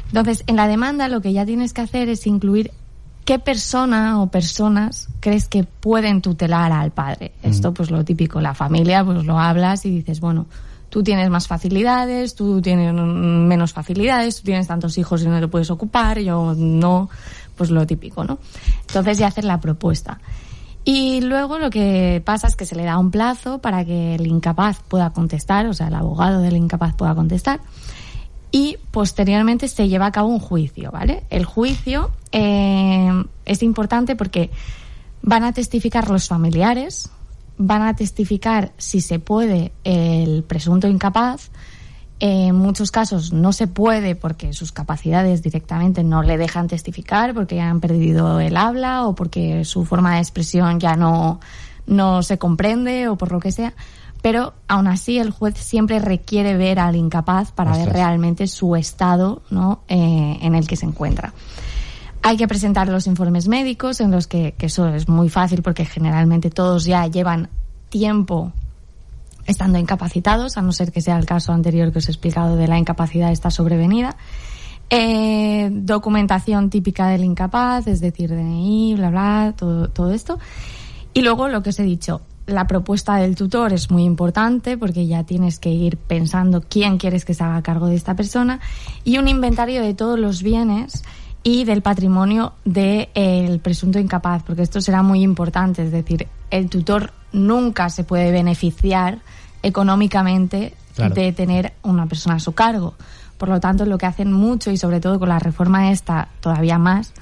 Entonces, 0.08 0.42
en 0.48 0.56
la 0.56 0.66
demanda 0.66 1.06
lo 1.06 1.20
que 1.20 1.32
ya 1.32 1.46
tienes 1.46 1.72
que 1.72 1.82
hacer 1.82 2.08
es 2.08 2.26
incluir 2.26 2.72
qué 3.26 3.40
persona 3.40 4.22
o 4.22 4.28
personas 4.28 5.08
crees 5.20 5.48
que 5.48 5.64
pueden 5.64 6.22
tutelar 6.22 6.70
al 6.70 6.92
padre. 6.92 7.32
Esto, 7.42 7.74
pues 7.74 7.90
lo 7.90 8.04
típico, 8.04 8.40
la 8.40 8.54
familia, 8.54 9.04
pues 9.04 9.24
lo 9.24 9.38
hablas 9.38 9.84
y 9.84 9.90
dices, 9.90 10.20
bueno, 10.20 10.46
tú 10.88 11.02
tienes 11.02 11.28
más 11.28 11.48
facilidades, 11.48 12.36
tú 12.36 12.62
tienes 12.62 12.94
mm, 12.94 13.46
menos 13.46 13.72
facilidades, 13.72 14.36
tú 14.36 14.42
tienes 14.44 14.68
tantos 14.68 14.96
hijos 14.96 15.24
y 15.24 15.26
no 15.26 15.40
te 15.40 15.48
puedes 15.48 15.70
ocupar, 15.70 16.20
yo 16.20 16.54
no, 16.56 17.10
pues 17.56 17.70
lo 17.70 17.84
típico, 17.84 18.22
¿no? 18.22 18.38
Entonces 18.86 19.18
ya 19.18 19.26
hacer 19.26 19.44
la 19.44 19.60
propuesta. 19.60 20.20
Y 20.84 21.20
luego 21.20 21.58
lo 21.58 21.68
que 21.68 22.22
pasa 22.24 22.46
es 22.46 22.54
que 22.54 22.64
se 22.64 22.76
le 22.76 22.84
da 22.84 22.96
un 22.96 23.10
plazo 23.10 23.58
para 23.58 23.84
que 23.84 24.14
el 24.14 24.24
incapaz 24.24 24.82
pueda 24.86 25.10
contestar, 25.10 25.66
o 25.66 25.74
sea, 25.74 25.88
el 25.88 25.94
abogado 25.96 26.40
del 26.42 26.56
incapaz 26.56 26.94
pueda 26.94 27.12
contestar. 27.16 27.58
Y 28.56 28.78
posteriormente 28.90 29.68
se 29.68 29.86
lleva 29.86 30.06
a 30.06 30.12
cabo 30.12 30.28
un 30.28 30.38
juicio, 30.38 30.90
¿vale? 30.90 31.24
El 31.28 31.44
juicio 31.44 32.10
eh, 32.32 33.12
es 33.44 33.62
importante 33.62 34.16
porque 34.16 34.48
van 35.20 35.44
a 35.44 35.52
testificar 35.52 36.08
los 36.08 36.26
familiares, 36.26 37.10
van 37.58 37.82
a 37.82 37.94
testificar 37.94 38.72
si 38.78 39.02
se 39.02 39.18
puede 39.18 39.72
el 39.84 40.42
presunto 40.42 40.88
incapaz. 40.88 41.50
En 42.18 42.54
muchos 42.54 42.90
casos 42.90 43.30
no 43.30 43.52
se 43.52 43.66
puede 43.66 44.14
porque 44.14 44.54
sus 44.54 44.72
capacidades 44.72 45.42
directamente 45.42 46.02
no 46.02 46.22
le 46.22 46.38
dejan 46.38 46.66
testificar 46.66 47.34
porque 47.34 47.60
han 47.60 47.80
perdido 47.80 48.40
el 48.40 48.56
habla 48.56 49.06
o 49.06 49.14
porque 49.14 49.66
su 49.66 49.84
forma 49.84 50.14
de 50.14 50.20
expresión 50.20 50.80
ya 50.80 50.96
no, 50.96 51.40
no 51.86 52.22
se 52.22 52.38
comprende 52.38 53.08
o 53.08 53.16
por 53.16 53.32
lo 53.32 53.38
que 53.38 53.52
sea. 53.52 53.74
Pero 54.26 54.54
aún 54.66 54.88
así 54.88 55.20
el 55.20 55.30
juez 55.30 55.56
siempre 55.56 56.00
requiere 56.00 56.56
ver 56.56 56.80
al 56.80 56.96
incapaz 56.96 57.52
para 57.52 57.76
ver 57.76 57.90
realmente 57.90 58.48
su 58.48 58.74
estado 58.74 59.42
¿no? 59.50 59.82
Eh, 59.86 60.38
en 60.40 60.56
el 60.56 60.66
que 60.66 60.74
se 60.74 60.84
encuentra. 60.84 61.32
Hay 62.22 62.36
que 62.36 62.48
presentar 62.48 62.88
los 62.88 63.06
informes 63.06 63.46
médicos 63.46 64.00
en 64.00 64.10
los 64.10 64.26
que, 64.26 64.56
que 64.58 64.66
eso 64.66 64.88
es 64.88 65.08
muy 65.08 65.28
fácil 65.28 65.62
porque 65.62 65.84
generalmente 65.84 66.50
todos 66.50 66.86
ya 66.86 67.06
llevan 67.06 67.48
tiempo 67.88 68.50
estando 69.46 69.78
incapacitados, 69.78 70.56
a 70.56 70.62
no 70.62 70.72
ser 70.72 70.90
que 70.90 71.02
sea 71.02 71.16
el 71.18 71.24
caso 71.24 71.52
anterior 71.52 71.92
que 71.92 71.98
os 71.98 72.08
he 72.08 72.10
explicado 72.10 72.56
de 72.56 72.66
la 72.66 72.78
incapacidad 72.78 73.30
esta 73.30 73.52
sobrevenida. 73.52 74.16
Eh, 74.90 75.68
documentación 75.70 76.68
típica 76.68 77.06
del 77.06 77.22
incapaz, 77.22 77.86
es 77.86 78.00
decir, 78.00 78.30
DNI, 78.30 78.96
bla, 78.96 79.10
bla, 79.10 79.54
todo, 79.56 79.88
todo 79.88 80.10
esto. 80.10 80.40
Y 81.14 81.22
luego 81.22 81.46
lo 81.46 81.62
que 81.62 81.70
os 81.70 81.78
he 81.78 81.84
dicho, 81.84 82.22
la 82.46 82.66
propuesta 82.66 83.16
del 83.16 83.34
tutor 83.34 83.72
es 83.72 83.90
muy 83.90 84.04
importante 84.04 84.78
porque 84.78 85.06
ya 85.06 85.24
tienes 85.24 85.58
que 85.58 85.70
ir 85.70 85.96
pensando 85.96 86.62
quién 86.68 86.96
quieres 86.98 87.24
que 87.24 87.34
se 87.34 87.42
haga 87.42 87.62
cargo 87.62 87.88
de 87.88 87.96
esta 87.96 88.14
persona 88.14 88.60
y 89.04 89.18
un 89.18 89.28
inventario 89.28 89.82
de 89.82 89.94
todos 89.94 90.18
los 90.18 90.42
bienes 90.42 91.04
y 91.42 91.64
del 91.64 91.82
patrimonio 91.82 92.54
del 92.64 93.60
presunto 93.60 93.98
incapaz, 93.98 94.42
porque 94.42 94.62
esto 94.62 94.80
será 94.80 95.02
muy 95.02 95.22
importante, 95.22 95.84
es 95.84 95.92
decir, 95.92 96.26
el 96.50 96.68
tutor 96.68 97.12
nunca 97.32 97.88
se 97.88 98.04
puede 98.04 98.32
beneficiar 98.32 99.20
económicamente 99.62 100.74
Claro. 100.96 101.14
de 101.14 101.32
tener 101.32 101.74
una 101.82 102.06
persona 102.06 102.36
a 102.36 102.40
su 102.40 102.52
cargo. 102.52 102.94
Por 103.36 103.50
lo 103.50 103.60
tanto, 103.60 103.84
lo 103.84 103.98
que 103.98 104.06
hacen 104.06 104.32
mucho 104.32 104.70
y 104.70 104.78
sobre 104.78 104.98
todo 104.98 105.18
con 105.18 105.28
la 105.28 105.38
reforma 105.38 105.90
esta 105.90 106.28
todavía 106.40 106.78
más 106.78 107.12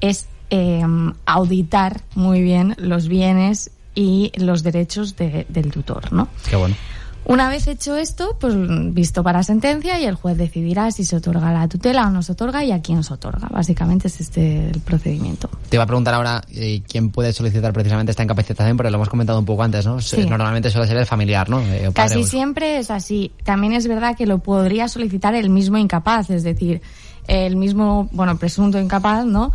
es 0.00 0.26
eh, 0.48 0.82
auditar 1.26 2.00
muy 2.14 2.40
bien 2.40 2.74
los 2.78 3.08
bienes 3.08 3.70
y 3.94 4.32
los 4.36 4.62
derechos 4.62 5.16
de- 5.16 5.46
del 5.48 5.70
tutor, 5.70 6.12
¿no? 6.12 6.28
Qué 6.48 6.56
bueno. 6.56 6.74
Una 7.26 7.50
vez 7.50 7.68
hecho 7.68 7.96
esto, 7.96 8.36
pues 8.40 8.54
visto 8.94 9.22
para 9.22 9.42
sentencia 9.42 10.00
y 10.00 10.04
el 10.06 10.14
juez 10.14 10.38
decidirá 10.38 10.90
si 10.90 11.04
se 11.04 11.16
otorga 11.16 11.52
la 11.52 11.68
tutela 11.68 12.06
o 12.06 12.10
no 12.10 12.22
se 12.22 12.32
otorga 12.32 12.64
y 12.64 12.72
a 12.72 12.80
quién 12.80 13.04
se 13.04 13.12
otorga. 13.12 13.46
Básicamente 13.50 14.08
es 14.08 14.20
este 14.22 14.70
el 14.70 14.80
procedimiento. 14.80 15.50
Te 15.68 15.76
iba 15.76 15.84
a 15.84 15.86
preguntar 15.86 16.14
ahora 16.14 16.42
eh, 16.50 16.80
quién 16.88 17.10
puede 17.10 17.34
solicitar 17.34 17.74
precisamente 17.74 18.10
esta 18.10 18.22
incapacitación, 18.22 18.76
porque 18.78 18.90
lo 18.90 18.96
hemos 18.96 19.10
comentado 19.10 19.38
un 19.38 19.44
poco 19.44 19.62
antes, 19.62 19.84
¿no? 19.84 20.00
Sí. 20.00 20.24
Normalmente 20.24 20.70
suele 20.70 20.88
ser 20.88 20.96
el 20.96 21.06
familiar, 21.06 21.50
¿no? 21.50 21.60
Eh, 21.60 21.90
padre 21.94 22.14
Casi 22.14 22.24
siempre 22.24 22.78
es 22.78 22.90
así. 22.90 23.32
También 23.44 23.74
es 23.74 23.86
verdad 23.86 24.16
que 24.16 24.24
lo 24.26 24.38
podría 24.38 24.88
solicitar 24.88 25.34
el 25.34 25.50
mismo 25.50 25.76
incapaz, 25.76 26.30
es 26.30 26.42
decir, 26.42 26.80
el 27.28 27.54
mismo, 27.54 28.08
bueno, 28.12 28.38
presunto 28.38 28.80
incapaz, 28.80 29.26
¿no? 29.26 29.52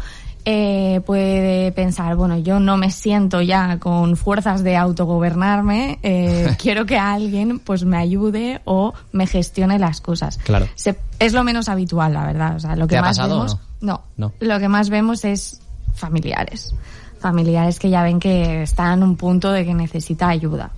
Eh, 0.47 1.01
puede 1.07 1.71
pensar, 1.71 2.15
bueno, 2.15 2.37
yo 2.37 2.59
no 2.59 2.77
me 2.77 2.91
siento 2.91 3.41
ya 3.41 3.79
con 3.79 4.15
fuerzas 4.15 4.63
de 4.63 4.77
autogobernarme, 4.77 5.97
eh, 6.03 6.55
quiero 6.61 6.85
que 6.85 6.99
alguien 6.99 7.57
pues 7.57 7.83
me 7.83 7.97
ayude 7.97 8.61
o 8.65 8.93
me 9.11 9.25
gestione 9.25 9.79
las 9.79 10.01
cosas. 10.01 10.37
Claro. 10.37 10.67
Se- 10.75 10.99
es 11.17 11.33
lo 11.33 11.43
menos 11.43 11.67
habitual, 11.67 12.13
la 12.13 12.25
verdad. 12.27 12.55
O 12.57 12.59
sea, 12.59 12.75
lo 12.75 12.85
que 12.85 12.93
¿Te 12.93 12.97
ha 12.99 13.01
más 13.01 13.17
pasado 13.17 13.37
vemos, 13.39 13.57
no, 13.81 14.01
No. 14.17 14.33
lo 14.39 14.59
que 14.59 14.67
más 14.67 14.89
vemos 14.89 15.25
es 15.25 15.61
familiares, 15.95 16.75
familiares 17.19 17.79
que 17.79 17.89
ya 17.89 18.03
ven 18.03 18.19
que 18.19 18.61
están 18.61 18.99
en 18.99 19.03
un 19.03 19.15
punto 19.15 19.51
de 19.51 19.65
que 19.65 19.73
necesita 19.73 20.29
ayuda. 20.29 20.69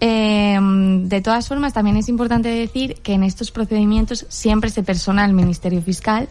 Em, 0.00 1.08
de 1.08 1.20
todas 1.20 1.48
formas, 1.48 1.72
también 1.72 1.96
es 1.96 2.08
importante 2.08 2.48
decir 2.48 2.94
que 3.02 3.14
en 3.14 3.24
estos 3.24 3.50
procedimientos 3.50 4.26
siempre 4.28 4.70
se 4.70 4.82
persona 4.84 5.24
el 5.24 5.32
Ministerio 5.32 5.82
Fiscal, 5.82 6.28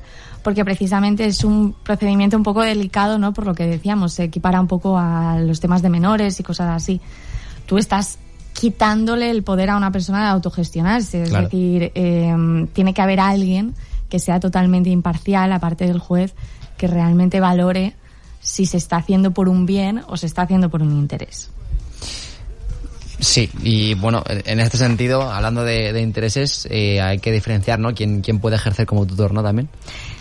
porque 0.47 0.63
precisamente 0.63 1.25
es 1.25 1.43
un 1.43 1.73
procedimiento 1.73 2.37
un 2.37 2.43
poco 2.43 2.61
delicado, 2.61 3.19
¿no? 3.19 3.33
Por 3.33 3.45
lo 3.45 3.53
que 3.53 3.67
decíamos, 3.67 4.13
se 4.13 4.23
equipara 4.23 4.61
un 4.61 4.67
poco 4.67 4.97
a 4.97 5.37
los 5.41 5.59
temas 5.59 5.81
de 5.81 5.89
menores 5.89 6.39
y 6.39 6.43
cosas 6.43 6.69
así. 6.69 7.01
Tú 7.65 7.77
estás 7.77 8.17
quitándole 8.53 9.29
el 9.29 9.43
poder 9.43 9.71
a 9.71 9.75
una 9.75 9.91
persona 9.91 10.23
de 10.23 10.29
autogestionarse, 10.29 11.23
es 11.23 11.31
decir, 11.33 11.91
em, 11.95 12.67
tiene 12.67 12.93
que 12.93 13.01
haber 13.01 13.19
alguien 13.19 13.75
que 14.07 14.19
sea 14.19 14.39
totalmente 14.39 14.89
imparcial, 14.89 15.51
aparte 15.51 15.85
del 15.85 15.99
juez, 15.99 16.33
que 16.77 16.87
realmente 16.87 17.41
valore 17.41 17.97
si 18.39 18.65
se 18.65 18.77
está 18.77 18.95
haciendo 18.95 19.31
por 19.31 19.49
un 19.49 19.65
bien 19.65 20.01
o 20.07 20.15
se 20.15 20.27
está 20.27 20.43
haciendo 20.43 20.69
por 20.69 20.81
un 20.81 20.93
interés. 20.93 21.51
Sí, 23.19 23.50
y 23.63 23.95
bueno, 23.95 24.24
en 24.27 24.59
este 24.59 24.77
sentido, 24.77 25.24
hablando 25.31 25.63
de, 25.63 26.00
intereses, 26.01 26.67
eh, 26.69 27.01
hay 27.01 27.17
que 27.17 27.31
diferenciar, 27.31 27.79
¿no? 27.79 27.93
¿Quién, 27.95 28.21
quién 28.21 28.39
puede 28.39 28.57
ejercer 28.57 28.86
como 28.86 29.07
tutor, 29.07 29.33
¿no? 29.33 29.41
También. 29.41 29.69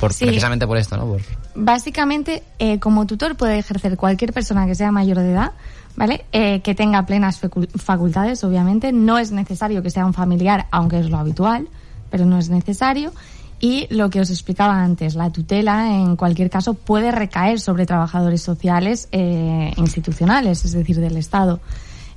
Por, 0.00 0.16
Precisamente 0.16 0.66
por 0.66 0.78
esto, 0.78 0.96
¿no? 0.96 1.16
Básicamente, 1.54 2.42
eh, 2.58 2.78
como 2.78 3.06
tutor 3.06 3.36
puede 3.36 3.58
ejercer 3.58 3.96
cualquier 3.96 4.32
persona 4.32 4.66
que 4.66 4.74
sea 4.74 4.92
mayor 4.92 5.18
de 5.18 5.32
edad, 5.32 5.52
¿vale? 5.94 6.24
Eh, 6.32 6.60
que 6.60 6.74
tenga 6.74 7.04
plenas 7.04 7.40
facultades, 7.76 8.42
obviamente. 8.44 8.92
No 8.92 9.18
es 9.18 9.30
necesario 9.30 9.82
que 9.82 9.90
sea 9.90 10.06
un 10.06 10.14
familiar, 10.14 10.66
aunque 10.70 10.98
es 10.98 11.10
lo 11.10 11.18
habitual, 11.18 11.68
pero 12.10 12.24
no 12.24 12.38
es 12.38 12.48
necesario. 12.48 13.12
Y 13.60 13.86
lo 13.90 14.10
que 14.10 14.20
os 14.20 14.30
explicaba 14.30 14.82
antes, 14.82 15.14
la 15.14 15.30
tutela 15.30 15.94
en 15.94 16.16
cualquier 16.16 16.50
caso 16.50 16.74
puede 16.74 17.10
recaer 17.10 17.58
sobre 17.58 17.86
trabajadores 17.86 18.42
sociales 18.42 19.08
eh, 19.12 19.72
institucionales, 19.76 20.64
es 20.64 20.72
decir, 20.72 21.00
del 21.00 21.16
Estado. 21.16 21.60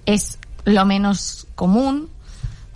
Es 0.05 0.38
lo 0.69 0.85
menos 0.85 1.47
común, 1.55 2.09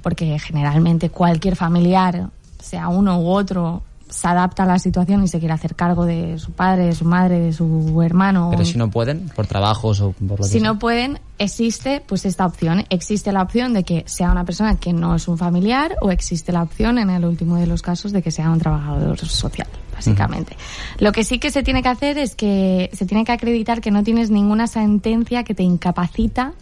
porque 0.02 0.38
generalmente 0.40 1.10
cualquier 1.10 1.56
familiar, 1.56 2.30
sea 2.60 2.90
uno 2.90 3.20
u 3.20 3.28
otro, 3.30 3.84
se 4.14 4.28
adapta 4.28 4.64
a 4.64 4.66
la 4.68 4.78
situación 4.78 5.24
y 5.24 5.28
se 5.28 5.40
quiere 5.40 5.54
hacer 5.54 5.76
cargo 5.76 6.06
de 6.06 6.38
su 6.38 6.52
padre, 6.52 6.86
de 6.86 6.96
su 6.96 7.04
madre, 7.04 7.40
de 7.40 7.54
su 7.54 8.00
hermano. 8.04 8.50
Pero 8.52 8.64
si 8.64 8.78
no 8.78 8.92
pueden, 8.92 9.30
por 9.30 9.48
trabajos 9.48 10.02
o 10.02 10.12
por 10.12 10.40
lo 10.40 10.46
que 10.46 10.52
Si 10.52 10.60
no 10.60 10.78
pueden, 10.78 11.20
existe 11.40 12.02
pues 12.06 12.26
esta 12.26 12.46
opción. 12.46 12.86
Existe 12.90 13.32
la 13.32 13.42
opción 13.42 13.74
de 13.74 13.84
que 13.84 14.04
sea 14.06 14.32
una 14.32 14.46
persona 14.46 14.76
que 14.76 14.94
no 14.94 15.16
es 15.16 15.28
un 15.28 15.38
familiar 15.38 15.98
o 16.02 16.12
existe 16.12 16.52
la 16.52 16.62
opción, 16.62 17.00
en 17.00 17.10
el 17.10 17.26
último 17.26 17.56
de 17.56 17.66
los 17.66 17.82
casos, 17.82 18.12
de 18.12 18.22
que 18.22 18.30
sea 18.30 18.52
un 18.52 18.60
trabajador 18.60 19.18
social, 19.18 19.68
básicamente. 19.92 20.56
Lo 21.00 21.12
que 21.12 21.24
sí 21.24 21.40
que 21.40 21.50
se 21.50 21.64
tiene 21.64 21.82
que 21.82 21.90
hacer 21.90 22.20
es 22.20 22.36
que 22.36 22.92
se 22.94 23.08
tiene 23.08 23.26
que 23.26 23.32
acreditar 23.32 23.82
que 23.82 23.90
no 23.90 24.04
tienes 24.04 24.30
ninguna 24.30 24.68
sentencia 24.68 25.44
que 25.44 25.56
te 25.56 25.64
incapacita 25.64 26.54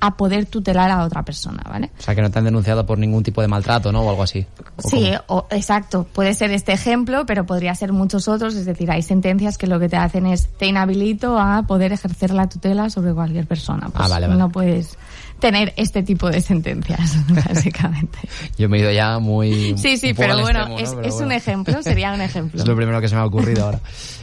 a 0.00 0.16
poder 0.16 0.46
tutelar 0.46 0.90
a 0.90 1.04
otra 1.04 1.22
persona, 1.22 1.62
¿vale? 1.68 1.90
O 1.98 2.02
sea, 2.02 2.14
que 2.14 2.22
no 2.22 2.30
te 2.30 2.38
han 2.38 2.44
denunciado 2.44 2.86
por 2.86 2.98
ningún 2.98 3.22
tipo 3.22 3.42
de 3.42 3.48
maltrato, 3.48 3.92
¿no? 3.92 4.02
O 4.02 4.10
algo 4.10 4.22
así. 4.22 4.46
sí, 4.78 5.12
exacto. 5.50 6.06
Puede 6.12 6.34
ser 6.34 6.50
este 6.52 6.72
ejemplo, 6.72 7.26
pero 7.26 7.44
podría 7.44 7.74
ser 7.74 7.92
muchos 7.92 8.26
otros. 8.28 8.54
Es 8.54 8.64
decir, 8.64 8.90
hay 8.90 9.02
sentencias 9.02 9.58
que 9.58 9.66
lo 9.66 9.78
que 9.78 9.88
te 9.88 9.96
hacen 9.96 10.26
es 10.26 10.48
te 10.58 10.66
inhabilito 10.66 11.38
a 11.38 11.62
poder 11.62 11.92
ejercer 11.92 12.32
la 12.32 12.48
tutela 12.48 12.90
sobre 12.90 13.12
cualquier 13.12 13.46
persona. 13.46 13.86
ah, 13.86 13.92
pues 13.94 14.08
vale, 14.08 14.26
vale. 14.26 14.38
No 14.38 14.50
puedes 14.50 14.96
tener 15.40 15.72
este 15.76 16.02
tipo 16.02 16.30
de 16.30 16.40
sentencias, 16.40 17.16
básicamente. 17.46 18.18
Yo 18.56 18.68
me 18.68 18.78
he 18.78 18.80
ido 18.80 18.92
ya 18.92 19.18
muy... 19.18 19.76
Sí, 19.76 19.96
sí, 19.96 20.14
pero 20.14 20.38
bueno, 20.40 20.78
es, 20.78 21.14
un 21.14 21.32
ejemplo, 21.32 21.82
sería 21.82 22.12
un 22.12 22.20
ejemplo. 22.20 22.60
es 22.60 22.68
lo 22.68 22.76
primero 22.76 23.00
que 23.00 23.08
se 23.08 23.16
me 23.16 23.22
ha 23.22 23.24
ocurrido 23.24 23.64
ahora. 23.64 23.80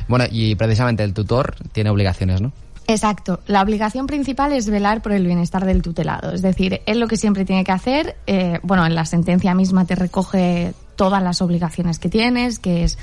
Bueno, 0.07 0.25
y 0.31 0.55
precisamente 0.55 1.03
el 1.03 1.13
tutor 1.13 1.55
tiene 1.73 1.89
obligaciones, 1.89 2.41
¿no? 2.41 2.53
Exacto. 2.89 3.41
La 3.47 3.61
obligación 3.61 4.07
principal 4.07 4.53
es 4.53 4.69
velar 4.69 5.01
por 5.01 5.11
el 5.11 5.25
bienestar 5.25 5.65
del 5.65 5.81
tutelado. 5.81 6.31
Es 6.31 6.41
decir, 6.41 6.81
es 6.85 6.95
lo 6.95 7.07
que 7.07 7.17
siempre 7.17 7.43
tiene 7.43 7.65
que 7.65 7.73
hacer. 7.73 8.15
Eh, 8.27 8.59
bueno, 8.63 8.85
en 8.85 8.95
la 8.95 9.05
sentencia 9.05 9.53
misma 9.53 9.85
te 9.85 9.95
recoge 9.95 10.73
todas 10.95 11.21
las 11.21 11.41
obligaciones 11.41 11.99
que 11.99 12.09
tienes, 12.09 12.59
que 12.59 12.85
es 12.85 12.97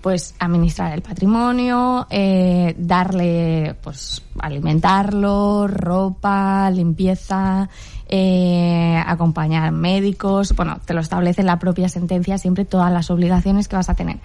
pues 0.00 0.34
administrar 0.40 0.92
el 0.92 1.02
patrimonio, 1.02 2.06
eh, 2.10 2.74
darle, 2.78 3.76
pues 3.80 4.22
alimentarlo, 4.40 5.68
ropa, 5.68 6.70
limpieza, 6.70 7.68
eh, 8.08 9.00
acompañar 9.06 9.70
médicos. 9.70 10.54
Bueno, 10.56 10.80
te 10.84 10.94
lo 10.94 11.00
establece 11.00 11.44
la 11.44 11.60
propia 11.60 11.88
sentencia 11.88 12.38
siempre 12.38 12.64
todas 12.64 12.92
las 12.92 13.08
obligaciones 13.10 13.68
que 13.68 13.76
vas 13.76 13.88
a 13.88 13.94
tener. 13.94 14.18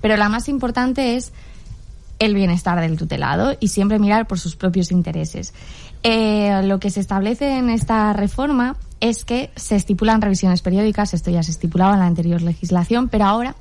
Pero 0.00 0.16
la 0.16 0.28
más 0.28 0.48
importante 0.48 1.16
es 1.16 1.32
el 2.18 2.34
bienestar 2.34 2.80
del 2.80 2.96
tutelado 2.96 3.56
y 3.60 3.68
siempre 3.68 3.98
mirar 3.98 4.26
por 4.26 4.38
sus 4.38 4.56
propios 4.56 4.90
intereses. 4.92 5.54
Eh, 6.02 6.60
lo 6.64 6.78
que 6.80 6.90
se 6.90 7.00
establece 7.00 7.56
en 7.56 7.70
esta 7.70 8.12
reforma 8.12 8.76
es 9.00 9.24
que 9.24 9.50
se 9.56 9.76
estipulan 9.76 10.20
revisiones 10.20 10.62
periódicas, 10.62 11.14
esto 11.14 11.30
ya 11.30 11.42
se 11.42 11.50
estipulaba 11.50 11.94
en 11.94 12.00
la 12.00 12.06
anterior 12.06 12.42
legislación, 12.42 13.08
pero 13.08 13.24
ahora 13.24 13.54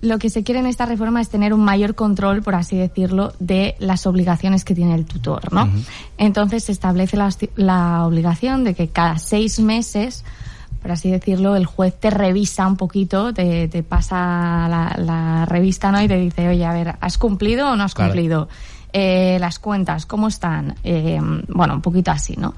lo 0.00 0.18
que 0.18 0.30
se 0.30 0.42
quiere 0.42 0.60
en 0.60 0.66
esta 0.66 0.86
reforma 0.86 1.20
es 1.20 1.28
tener 1.28 1.52
un 1.52 1.60
mayor 1.60 1.94
control, 1.94 2.42
por 2.42 2.54
así 2.54 2.76
decirlo, 2.76 3.34
de 3.38 3.76
las 3.78 4.06
obligaciones 4.06 4.64
que 4.64 4.74
tiene 4.74 4.94
el 4.94 5.04
tutor, 5.04 5.52
¿no? 5.52 5.68
Entonces 6.16 6.64
se 6.64 6.72
establece 6.72 7.18
la, 7.18 7.28
la 7.56 8.06
obligación 8.06 8.64
de 8.64 8.74
que 8.74 8.88
cada 8.88 9.18
seis 9.18 9.60
meses 9.60 10.24
por 10.82 10.92
así 10.92 11.10
decirlo, 11.10 11.56
el 11.56 11.66
juez 11.66 11.94
te 11.98 12.10
revisa 12.10 12.66
un 12.66 12.76
poquito, 12.76 13.34
te, 13.34 13.68
te 13.68 13.82
pasa 13.82 14.66
la, 14.68 15.46
revista 15.46 15.92
¿no? 15.92 16.02
y 16.02 16.08
te 16.08 16.16
dice, 16.16 16.48
oye, 16.48 16.64
a 16.64 16.72
ver, 16.72 16.94
¿has 17.00 17.18
cumplido 17.18 17.70
o 17.70 17.76
no 17.76 17.84
has 17.84 17.94
cumplido? 17.94 18.48
Eh, 18.92 19.36
las 19.40 19.58
cuentas, 19.58 20.06
¿cómo 20.06 20.28
están? 20.28 20.74
Eh, 20.82 21.20
bueno, 21.48 21.74
un 21.74 21.82
poquito 21.82 22.10
así, 22.10 22.34
¿no? 22.36 22.54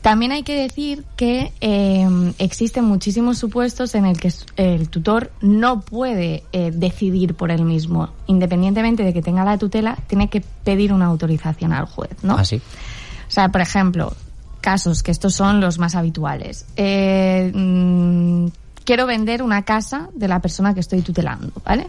También 0.00 0.32
hay 0.32 0.42
que 0.44 0.54
decir 0.54 1.04
que 1.14 1.52
eh, 1.60 2.32
existen 2.38 2.84
muchísimos 2.84 3.36
supuestos 3.36 3.94
en 3.94 4.06
el 4.06 4.18
que 4.18 4.32
el 4.56 4.88
tutor 4.88 5.30
no 5.42 5.82
puede 5.82 6.44
decidir 6.52 7.34
por 7.34 7.50
él 7.50 7.66
mismo. 7.66 8.08
Independientemente 8.26 9.02
de 9.02 9.12
que 9.12 9.20
tenga 9.20 9.44
la 9.44 9.58
tutela, 9.58 9.98
tiene 10.06 10.30
que 10.30 10.40
pedir 10.40 10.94
una 10.94 11.04
autorización 11.04 11.74
al 11.74 11.84
juez, 11.84 12.12
¿no? 12.22 12.36
Así. 12.36 12.62
¿Ah, 12.64 13.24
o 13.28 13.30
sea, 13.30 13.48
por 13.50 13.60
ejemplo, 13.60 14.14
casos, 14.60 15.02
que 15.02 15.10
estos 15.10 15.34
son 15.34 15.60
los 15.60 15.78
más 15.78 15.94
habituales. 15.94 16.66
Eh, 16.76 17.50
mm, 17.54 18.46
quiero 18.84 19.06
vender 19.06 19.42
una 19.42 19.62
casa 19.62 20.08
de 20.14 20.28
la 20.28 20.40
persona 20.40 20.74
que 20.74 20.80
estoy 20.80 21.02
tutelando, 21.02 21.52
¿vale? 21.64 21.88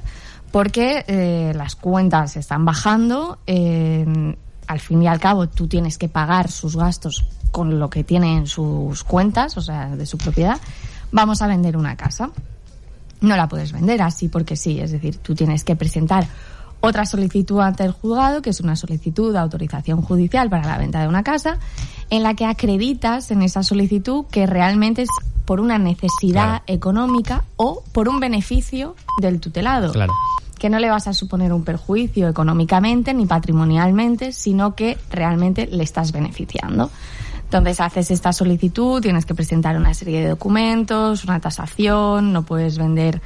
Porque 0.51 1.05
eh, 1.07 1.53
las 1.55 1.75
cuentas 1.75 2.35
están 2.35 2.65
bajando, 2.65 3.39
al 3.47 4.79
fin 4.79 5.03
y 5.03 5.07
al 5.07 5.19
cabo 5.19 5.47
tú 5.47 5.67
tienes 5.67 5.97
que 5.97 6.09
pagar 6.09 6.49
sus 6.51 6.75
gastos 6.75 7.25
con 7.51 7.79
lo 7.79 7.89
que 7.89 8.03
tiene 8.03 8.37
en 8.37 8.47
sus 8.47 9.03
cuentas, 9.03 9.57
o 9.57 9.61
sea, 9.61 9.95
de 9.95 10.05
su 10.05 10.17
propiedad. 10.17 10.59
Vamos 11.11 11.41
a 11.41 11.47
vender 11.47 11.75
una 11.77 11.95
casa. 11.95 12.31
No 13.19 13.35
la 13.35 13.47
puedes 13.47 13.71
vender 13.71 14.01
así 14.01 14.29
porque 14.29 14.55
sí, 14.55 14.79
es 14.79 14.91
decir, 14.91 15.17
tú 15.17 15.35
tienes 15.35 15.63
que 15.63 15.75
presentar 15.75 16.27
otra 16.79 17.05
solicitud 17.05 17.59
ante 17.59 17.83
el 17.83 17.91
juzgado, 17.91 18.41
que 18.41 18.49
es 18.49 18.59
una 18.59 18.75
solicitud 18.75 19.31
de 19.31 19.39
autorización 19.39 20.01
judicial 20.01 20.49
para 20.49 20.67
la 20.67 20.77
venta 20.77 21.01
de 21.01 21.07
una 21.07 21.23
casa, 21.23 21.59
en 22.12 22.24
la 22.24 22.36
que 22.36 22.46
acreditas 22.46 23.32
en 23.32 23.41
esa 23.41 23.63
solicitud 23.63 24.25
que 24.30 24.46
realmente 24.46 25.03
es 25.03 25.10
por 25.46 25.60
una 25.60 25.80
necesidad 25.80 26.62
económica 26.68 27.46
o 27.56 27.84
por 27.94 28.08
un 28.08 28.20
beneficio 28.20 28.96
del 29.20 29.39
tutelado. 29.39 29.94
Claro. 29.94 30.13
Que 30.60 30.70
no 30.70 30.77
le 30.77 30.89
vas 30.89 31.08
a 31.08 31.13
suponer 31.13 31.51
un 31.51 31.63
perjuicio 31.63 32.27
económicamente 32.27 33.13
ni 33.13 33.25
patrimonialmente, 33.25 34.34
sino 34.34 34.75
que 34.75 34.98
realmente 35.10 35.68
le 35.68 35.84
estás 35.84 36.12
beneficiando. 36.12 36.91
Entonces 37.46 37.80
haces 37.80 38.12
esta 38.12 38.34
solicitud, 38.34 39.01
tienes 39.01 39.25
que 39.25 39.34
presentar 39.34 39.75
una 39.77 39.94
serie 39.94 40.22
de 40.22 40.27
documentos, 40.27 41.24
una 41.24 41.39
tasación, 41.39 42.34
no 42.34 42.44
puedes 42.44 42.77
vender 42.77 43.22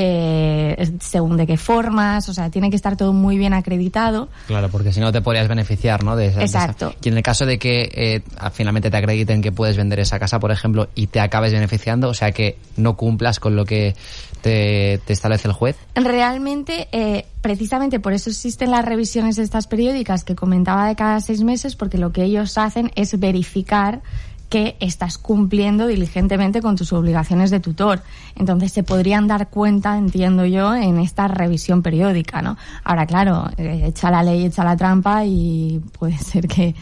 eh, 0.00 0.92
según 1.00 1.36
de 1.36 1.44
qué 1.44 1.56
formas, 1.56 2.28
o 2.28 2.34
sea, 2.34 2.50
tiene 2.50 2.70
que 2.70 2.76
estar 2.76 2.96
todo 2.96 3.12
muy 3.12 3.36
bien 3.36 3.52
acreditado. 3.52 4.28
Claro, 4.46 4.68
porque 4.68 4.92
si 4.92 5.00
no 5.00 5.10
te 5.10 5.22
podrías 5.22 5.48
beneficiar, 5.48 6.04
¿no? 6.04 6.14
De 6.14 6.28
Exacto. 6.28 6.94
Y 7.02 7.08
en 7.08 7.16
el 7.16 7.24
caso 7.24 7.46
de 7.46 7.58
que 7.58 7.90
eh, 7.92 8.22
finalmente 8.52 8.92
te 8.92 8.96
acrediten 8.96 9.42
que 9.42 9.50
puedes 9.50 9.76
vender 9.76 9.98
esa 9.98 10.20
casa, 10.20 10.38
por 10.38 10.52
ejemplo, 10.52 10.88
y 10.94 11.08
te 11.08 11.18
acabes 11.18 11.52
beneficiando, 11.52 12.10
o 12.10 12.14
sea, 12.14 12.30
que 12.30 12.58
no 12.76 12.96
cumplas 12.96 13.40
con 13.40 13.56
lo 13.56 13.64
que 13.64 13.96
te, 14.40 15.00
establece 15.08 15.48
el 15.48 15.54
juez. 15.54 15.74
Realmente, 15.96 16.86
eh, 16.92 17.26
precisamente 17.40 17.98
por 17.98 18.12
eso 18.12 18.30
existen 18.30 18.70
las 18.70 18.84
revisiones 18.84 19.36
estas 19.38 19.66
periódicas 19.66 20.22
que 20.22 20.36
comentaba 20.36 20.86
de 20.86 20.94
cada 20.94 21.20
seis 21.20 21.42
meses, 21.42 21.74
porque 21.74 21.98
lo 21.98 22.12
que 22.12 22.22
ellos 22.22 22.56
hacen 22.56 22.92
es 22.94 23.18
verificar 23.18 24.00
que 24.48 24.76
estás 24.80 25.18
cumpliendo 25.18 25.86
diligentemente 25.86 26.62
con 26.62 26.76
tus 26.76 26.92
obligaciones 26.92 27.50
de 27.50 27.60
tutor. 27.60 28.02
Entonces 28.34 28.72
se 28.72 28.82
podrían 28.82 29.26
dar 29.28 29.48
cuenta, 29.48 29.98
entiendo 29.98 30.46
yo, 30.46 30.74
en 30.74 30.98
esta 30.98 31.28
revisión 31.28 31.82
periódica, 31.82 32.40
¿no? 32.40 32.56
Ahora, 32.82 33.06
claro, 33.06 33.50
eh, 33.58 33.82
echa 33.86 34.10
la 34.10 34.22
ley, 34.22 34.46
echa 34.46 34.64
la 34.64 34.76
trampa 34.76 35.24
y 35.26 35.80
puede 35.98 36.16
ser 36.18 36.48
que, 36.48 36.74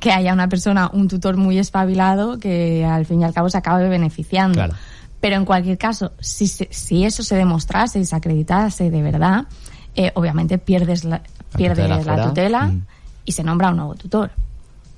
que 0.00 0.12
haya 0.12 0.32
una 0.32 0.48
persona, 0.48 0.90
un 0.92 1.06
tutor 1.08 1.36
muy 1.36 1.58
espabilado 1.58 2.38
que 2.38 2.84
al 2.84 3.06
fin 3.06 3.20
y 3.20 3.24
al 3.24 3.32
cabo 3.32 3.48
se 3.48 3.58
acabe 3.58 3.88
beneficiando. 3.88 4.62
Pero 5.20 5.36
en 5.36 5.44
cualquier 5.44 5.78
caso, 5.78 6.12
si, 6.18 6.48
si 6.48 7.04
eso 7.04 7.22
se 7.22 7.36
demostrase 7.36 8.00
y 8.00 8.04
se 8.04 8.16
acreditase 8.16 8.90
de 8.90 9.02
verdad, 9.02 9.44
eh, 9.94 10.10
obviamente 10.14 10.58
pierdes 10.58 11.04
la, 11.04 11.22
pierdes 11.54 12.04
la 12.04 12.26
tutela, 12.26 12.66
mm. 12.66 12.86
y 13.26 13.32
se 13.32 13.44
nombra 13.44 13.70
un 13.70 13.76
nuevo 13.76 13.94
tutor. 13.94 14.32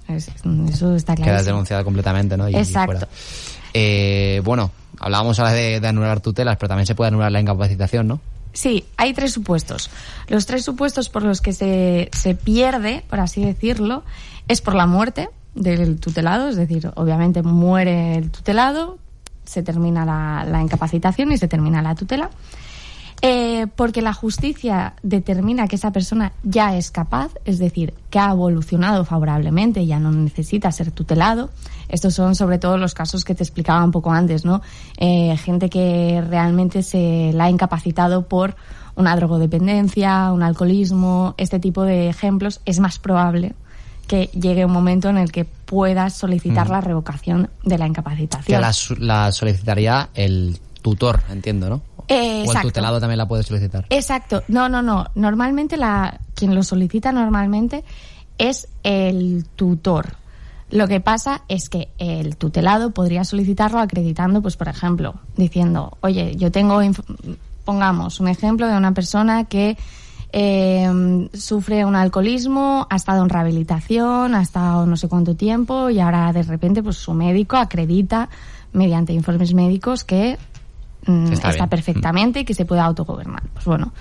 Eso 0.09 0.95
está 0.95 1.15
claro. 1.15 1.33
Quedas 1.33 1.47
denunciada 1.47 1.85
completamente, 1.85 2.37
¿no? 2.37 2.47
Exacto. 2.49 3.09
Eh, 3.73 4.41
bueno, 4.45 4.71
hablábamos 5.01 5.39
ahora 5.39 5.53
de, 5.53 5.81
de 5.81 5.89
anular 5.89 6.21
tutelas, 6.21 6.57
pero 6.57 6.69
también 6.69 6.87
se 6.87 6.95
puede 6.95 7.09
anular 7.09 7.33
la 7.33 7.41
incapacitación, 7.41 8.07
¿no? 8.07 8.21
Sí, 8.53 8.85
hay 8.97 9.13
tres 9.13 9.33
supuestos. 9.33 9.91
Los 10.29 10.47
tres 10.47 10.65
supuestos 10.65 11.09
por 11.09 11.25
los 11.25 11.41
que 11.41 11.53
se, 11.53 12.09
se 12.13 12.35
pierde, 12.37 13.05
por 13.11 13.19
así 13.19 13.45
decirlo, 13.45 14.05
es 14.47 14.61
por 14.61 14.75
la 14.77 14.87
muerte 14.87 15.29
del 15.55 15.99
tutelado, 15.99 16.49
es 16.49 16.57
decir, 16.57 16.91
obviamente 16.95 17.43
muere 17.43 18.17
el 18.17 18.31
tutelado, 18.31 18.99
se 19.45 19.63
termina 19.63 20.05
la, 20.05 20.45
la 20.49 20.63
incapacitación 20.63 21.33
y 21.33 21.39
se 21.39 21.49
termina 21.49 21.83
la 21.83 21.95
tutela. 21.97 22.31
Eh, 23.23 23.67
porque 23.75 24.03
la 24.03 24.13
justicia 24.13 24.95
determina 25.03 25.67
que 25.67 25.77
esa 25.77 25.93
persona 25.93 26.33
ya 26.43 26.77
es 26.77 26.91
capaz, 26.91 27.33
es 27.45 27.59
decir, 27.59 27.95
que 28.11 28.19
ha 28.19 28.31
evolucionado 28.31 29.05
favorablemente, 29.05 29.87
ya 29.87 29.99
no 29.99 30.11
necesita 30.11 30.71
ser 30.73 30.91
tutelado. 30.91 31.51
Estos 31.89 32.15
son 32.15 32.35
sobre 32.35 32.59
todo 32.59 32.77
los 32.77 32.93
casos 32.93 33.25
que 33.25 33.35
te 33.35 33.43
explicaba 33.43 33.85
un 33.85 33.93
poco 33.93 34.11
antes, 34.11 34.45
¿no? 34.45 34.61
Eh, 34.99 35.37
gente 35.39 35.71
que 35.71 36.23
realmente 36.29 36.83
se 36.83 37.31
la 37.33 37.45
ha 37.45 37.51
incapacitado 37.51 38.29
por 38.29 38.57
una 38.97 39.17
drogodependencia, 39.17 40.31
un 40.33 40.43
alcoholismo, 40.43 41.35
este 41.39 41.59
tipo 41.59 41.83
de 41.83 42.09
ejemplos, 42.09 42.61
es 42.65 42.79
más 42.79 42.99
probable 42.99 43.55
que 44.07 44.27
llegue 44.39 44.65
un 44.65 44.73
momento 44.73 45.09
en 45.09 45.17
el 45.17 45.33
que 45.33 45.45
puedas 45.45 46.15
solicitar 46.15 46.69
la 46.69 46.81
revocación 46.81 47.49
de 47.65 47.79
la 47.79 47.87
incapacitación. 47.87 48.45
Que 48.45 48.61
la, 48.61 48.73
la 48.99 49.33
solicitaría 49.33 50.11
el 50.15 50.59
tutor, 50.83 51.23
entiendo, 51.31 51.71
¿no? 51.71 51.94
Eh, 52.09 52.45
o 52.47 52.53
el 52.53 52.61
tutelado 52.61 53.01
también 53.01 53.19
la 53.19 53.29
puede 53.29 53.43
solicitar. 53.43 53.87
Exacto. 53.91 54.43
No, 54.49 54.69
no, 54.69 54.83
no. 54.83 55.07
Normalmente 55.15 55.77
la 55.77 56.21
quien 56.35 56.55
lo 56.55 56.63
solicita 56.63 57.13
normalmente 57.13 57.85
es 58.39 58.69
el 58.83 59.47
tutor. 59.57 60.17
Lo 60.71 60.89
que 60.89 61.01
pasa 61.01 61.43
es 61.49 61.69
que 61.69 61.89
el 61.99 62.37
tutelado 62.37 62.91
podría 62.91 63.25
solicitarlo 63.25 63.79
acreditando, 63.79 64.43
pues 64.43 64.57
por 64.57 64.69
ejemplo, 64.69 65.15
diciendo, 65.37 65.97
oye, 66.01 66.35
yo 66.37 66.51
tengo, 66.51 66.81
pongamos 67.65 68.19
un 68.21 68.29
ejemplo 68.29 68.67
de 68.67 68.77
una 68.77 68.93
persona 68.93 69.45
que 69.45 69.77
eh, 70.33 71.29
sufre 71.33 71.85
un 71.85 71.95
alcoholismo, 71.95 72.89
ha 72.91 72.97
estado 72.97 73.23
en 73.23 73.29
rehabilitación, 73.29 74.35
ha 74.35 74.43
estado 74.43 74.85
no 74.85 74.97
sé 74.97 75.07
cuánto 75.07 75.37
tiempo 75.37 75.91
y 75.91 76.01
ahora 76.01 76.33
de 76.33 76.43
repente 76.43 76.83
pues 76.83 76.97
su 76.97 77.15
médico 77.15 77.57
acredita 77.57 78.29
mediante 78.73 79.13
informes 79.13 79.55
médicos 79.55 80.03
que 80.03 80.37
Mm, 81.07 81.33
está, 81.33 81.67
perfectamente 81.67 82.41
y 82.41 82.45
que 82.45 82.55
se 82.55 82.65
puede 82.65 82.81
autogobernar. 82.81 83.43
Pues 83.53 83.65
bueno, 83.65 83.93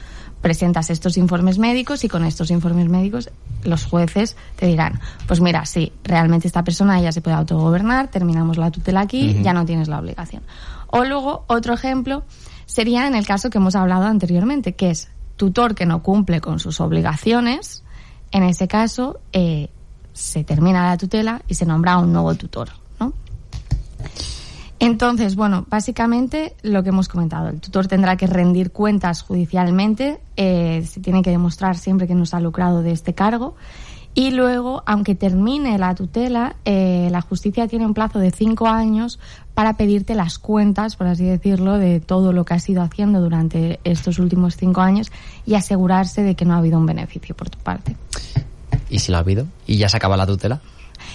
presentas 0.41 0.89
estos 0.89 1.17
informes 1.17 1.57
médicos 1.57 2.03
y 2.03 2.09
con 2.09 2.23
estos 2.23 2.51
informes 2.51 2.87
médicos 2.89 3.29
los 3.63 3.85
jueces 3.85 4.35
te 4.55 4.67
dirán, 4.67 4.99
pues 5.27 5.41
mira, 5.41 5.65
sí, 5.65 5.91
realmente 6.03 6.47
esta 6.47 6.63
persona 6.63 7.01
ya 7.01 7.11
se 7.11 7.21
puede 7.21 7.37
autogobernar, 7.37 8.09
terminamos 8.09 8.57
la 8.57 8.71
tutela 8.71 9.01
aquí, 9.01 9.41
ya 9.41 9.53
no 9.53 9.65
tienes 9.65 9.87
la 9.87 9.99
obligación. 9.99 10.43
O 10.87 11.03
luego, 11.03 11.45
otro 11.47 11.73
ejemplo 11.73 12.23
sería 12.65 13.07
en 13.07 13.15
el 13.15 13.25
caso 13.25 13.49
que 13.49 13.57
hemos 13.57 13.75
hablado 13.75 14.05
anteriormente, 14.05 14.73
que 14.73 14.91
es 14.91 15.09
tutor 15.37 15.75
que 15.75 15.85
no 15.85 16.03
cumple 16.03 16.41
con 16.41 16.59
sus 16.59 16.79
obligaciones, 16.79 17.83
en 18.31 18.43
ese 18.43 18.67
caso 18.67 19.19
eh, 19.31 19.69
se 20.13 20.43
termina 20.43 20.89
la 20.89 20.97
tutela 20.97 21.41
y 21.47 21.55
se 21.55 21.65
nombra 21.65 21.97
un 21.97 22.13
nuevo 22.13 22.35
tutor. 22.35 22.82
Entonces, 24.83 25.37
bueno, 25.37 25.65
básicamente 25.69 26.55
lo 26.61 26.83
que 26.83 26.89
hemos 26.89 27.07
comentado, 27.07 27.47
el 27.47 27.61
tutor 27.61 27.87
tendrá 27.87 28.17
que 28.17 28.27
rendir 28.27 28.71
cuentas 28.71 29.21
judicialmente, 29.21 30.19
eh, 30.35 30.85
se 30.85 30.99
tiene 30.99 31.21
que 31.21 31.29
demostrar 31.29 31.77
siempre 31.77 32.05
que 32.05 32.15
no 32.15 32.25
se 32.25 32.35
ha 32.35 32.41
lucrado 32.41 32.81
de 32.81 32.91
este 32.91 33.13
cargo 33.13 33.55
y 34.13 34.31
luego, 34.31 34.83
aunque 34.85 35.15
termine 35.15 35.77
la 35.77 35.95
tutela, 35.95 36.57
eh, 36.65 37.07
la 37.11 37.21
justicia 37.21 37.67
tiene 37.67 37.85
un 37.85 37.93
plazo 37.93 38.19
de 38.19 38.29
cinco 38.29 38.67
años 38.67 39.19
para 39.53 39.77
pedirte 39.77 40.15
las 40.15 40.37
cuentas, 40.37 40.97
por 40.97 41.07
así 41.07 41.23
decirlo, 41.23 41.77
de 41.77 42.01
todo 42.01 42.33
lo 42.33 42.43
que 42.43 42.53
has 42.53 42.67
ido 42.67 42.81
haciendo 42.81 43.21
durante 43.21 43.79
estos 43.85 44.19
últimos 44.19 44.57
cinco 44.57 44.81
años 44.81 45.11
y 45.45 45.55
asegurarse 45.55 46.23
de 46.23 46.35
que 46.35 46.43
no 46.43 46.55
ha 46.55 46.57
habido 46.57 46.77
un 46.77 46.85
beneficio 46.85 47.35
por 47.35 47.49
tu 47.49 47.57
parte. 47.57 47.95
¿Y 48.89 48.99
si 48.99 49.11
lo 49.11 49.17
ha 49.17 49.21
habido? 49.21 49.47
¿Y 49.65 49.77
ya 49.77 49.87
se 49.87 49.97
acaba 49.97 50.17
la 50.17 50.27
tutela? 50.27 50.61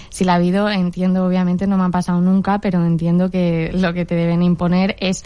Si 0.09 0.23
la 0.23 0.33
ha 0.33 0.35
habido, 0.35 0.69
entiendo, 0.69 1.25
obviamente 1.25 1.67
no 1.67 1.77
me 1.77 1.85
ha 1.85 1.89
pasado 1.89 2.21
nunca, 2.21 2.59
pero 2.59 2.85
entiendo 2.85 3.29
que 3.29 3.71
lo 3.73 3.93
que 3.93 4.05
te 4.05 4.15
deben 4.15 4.41
imponer 4.41 4.95
es 4.99 5.23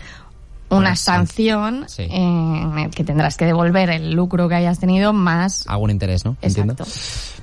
una 0.69 0.95
sanción 0.95 1.86
en 1.97 2.78
el 2.78 2.89
que 2.91 3.04
tendrás 3.04 3.38
que 3.38 3.45
devolver 3.45 3.89
el 3.89 4.12
lucro 4.12 4.49
que 4.49 4.56
hayas 4.56 4.80
tenido 4.80 5.13
más 5.13 5.65
algún 5.67 5.91
interés, 5.91 6.26
¿no? 6.26 6.36
Entiendo. 6.41 6.76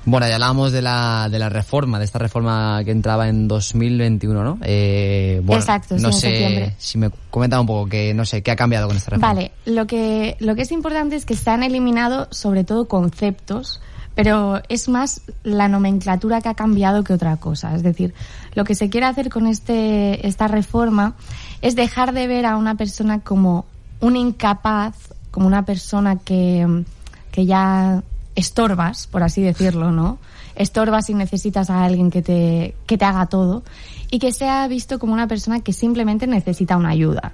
Bueno, 0.03 0.27
ya 0.27 0.35
hablábamos 0.35 0.71
de 0.71 0.81
la, 0.81 1.27
de 1.29 1.37
la 1.37 1.49
reforma, 1.49 1.99
de 1.99 2.05
esta 2.05 2.17
reforma 2.17 2.81
que 2.83 2.91
entraba 2.91 3.29
en 3.29 3.47
2021, 3.47 4.43
¿no? 4.43 4.57
Eh, 4.63 5.41
bueno, 5.43 5.61
Exacto, 5.61 5.95
no 5.97 6.11
sé 6.11 6.75
si 6.79 6.97
me 6.97 7.11
comenta 7.29 7.59
un 7.59 7.67
poco 7.67 7.87
que 7.87 8.13
no 8.13 8.25
sé 8.25 8.41
qué 8.41 8.51
ha 8.51 8.55
cambiado 8.55 8.87
con 8.87 8.97
esta 8.97 9.11
reforma. 9.11 9.33
Vale, 9.33 9.51
lo 9.65 9.85
que 9.85 10.37
lo 10.39 10.55
que 10.55 10.63
es 10.63 10.71
importante 10.71 11.15
es 11.15 11.25
que 11.25 11.35
se 11.35 11.49
han 11.49 11.63
eliminado 11.63 12.27
sobre 12.31 12.63
todo 12.63 12.87
conceptos 12.87 13.79
pero 14.15 14.61
es 14.69 14.89
más 14.89 15.21
la 15.43 15.67
nomenclatura 15.67 16.41
que 16.41 16.49
ha 16.49 16.53
cambiado 16.53 17.03
que 17.03 17.13
otra 17.13 17.37
cosa. 17.37 17.75
Es 17.75 17.83
decir, 17.83 18.13
lo 18.53 18.63
que 18.63 18.75
se 18.75 18.89
quiere 18.89 19.07
hacer 19.07 19.29
con 19.29 19.47
este, 19.47 20.27
esta 20.27 20.47
reforma 20.47 21.15
es 21.61 21.75
dejar 21.75 22.13
de 22.13 22.27
ver 22.27 22.45
a 22.45 22.57
una 22.57 22.75
persona 22.75 23.19
como 23.19 23.65
un 23.99 24.15
incapaz, 24.15 24.95
como 25.31 25.47
una 25.47 25.63
persona 25.63 26.17
que, 26.17 26.83
que 27.31 27.45
ya 27.45 28.03
estorbas, 28.35 29.07
por 29.07 29.23
así 29.23 29.41
decirlo, 29.41 29.91
¿no? 29.91 30.17
Estorbas 30.55 31.09
y 31.09 31.13
necesitas 31.13 31.69
a 31.69 31.83
alguien 31.83 32.11
que 32.11 32.21
te, 32.21 32.75
que 32.85 32.97
te 32.97 33.05
haga 33.05 33.27
todo 33.27 33.63
y 34.09 34.19
que 34.19 34.33
sea 34.33 34.67
visto 34.67 34.99
como 34.99 35.13
una 35.13 35.27
persona 35.27 35.61
que 35.61 35.71
simplemente 35.71 36.27
necesita 36.27 36.75
una 36.75 36.89
ayuda. 36.89 37.33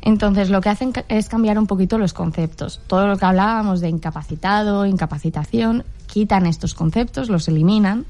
Entonces, 0.00 0.50
lo 0.50 0.60
que 0.60 0.68
hacen 0.68 0.92
es 1.08 1.28
cambiar 1.28 1.58
un 1.58 1.66
poquito 1.66 1.96
los 1.96 2.12
conceptos. 2.12 2.80
Todo 2.86 3.06
lo 3.06 3.16
que 3.16 3.24
hablábamos 3.24 3.80
de 3.80 3.88
incapacitado, 3.88 4.84
incapacitación, 4.84 5.84
quitan 6.14 6.46
estos 6.46 6.74
conceptos, 6.74 7.28
los 7.28 7.48
eliminan. 7.48 8.06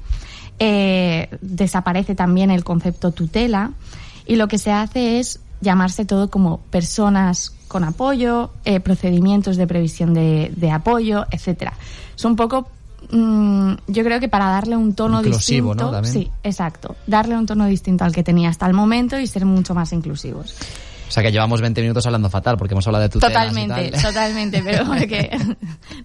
Eh, 0.59 1.27
desaparece 1.41 2.13
también 2.13 2.51
el 2.51 2.63
concepto 2.63 3.11
tutela 3.11 3.71
y 4.27 4.35
lo 4.35 4.47
que 4.47 4.59
se 4.59 4.71
hace 4.71 5.19
es 5.19 5.39
llamarse 5.59 6.05
todo 6.05 6.29
como 6.29 6.59
personas 6.69 7.51
con 7.67 7.83
apoyo, 7.83 8.51
eh, 8.63 8.79
procedimientos 8.79 9.57
de 9.57 9.65
previsión 9.65 10.13
de, 10.13 10.71
apoyo, 10.71 11.25
etcétera. 11.31 11.73
Es 12.15 12.23
un 12.23 12.35
poco, 12.35 12.69
mm, 13.11 13.73
yo 13.87 14.03
creo 14.03 14.19
que 14.19 14.29
para 14.29 14.45
darle 14.49 14.77
un 14.77 14.93
tono 14.93 15.23
distinto, 15.23 16.03
sí, 16.03 16.29
exacto, 16.43 16.95
darle 17.07 17.35
un 17.35 17.47
tono 17.47 17.65
distinto 17.65 18.05
al 18.05 18.13
que 18.13 18.23
tenía 18.23 18.49
hasta 18.49 18.67
el 18.67 18.73
momento 18.73 19.19
y 19.19 19.25
ser 19.25 19.45
mucho 19.45 19.73
más 19.73 19.91
inclusivos. 19.93 20.55
O 21.07 21.11
sea 21.11 21.23
que 21.23 21.31
llevamos 21.31 21.61
20 21.61 21.81
minutos 21.81 22.05
hablando 22.05 22.29
fatal 22.29 22.57
porque 22.57 22.73
hemos 22.73 22.85
hablado 22.87 23.03
de 23.03 23.09
tutelas 23.09 23.33
Totalmente, 23.33 23.97
totalmente, 23.99 24.61
pero 24.63 24.85
porque 24.87 25.37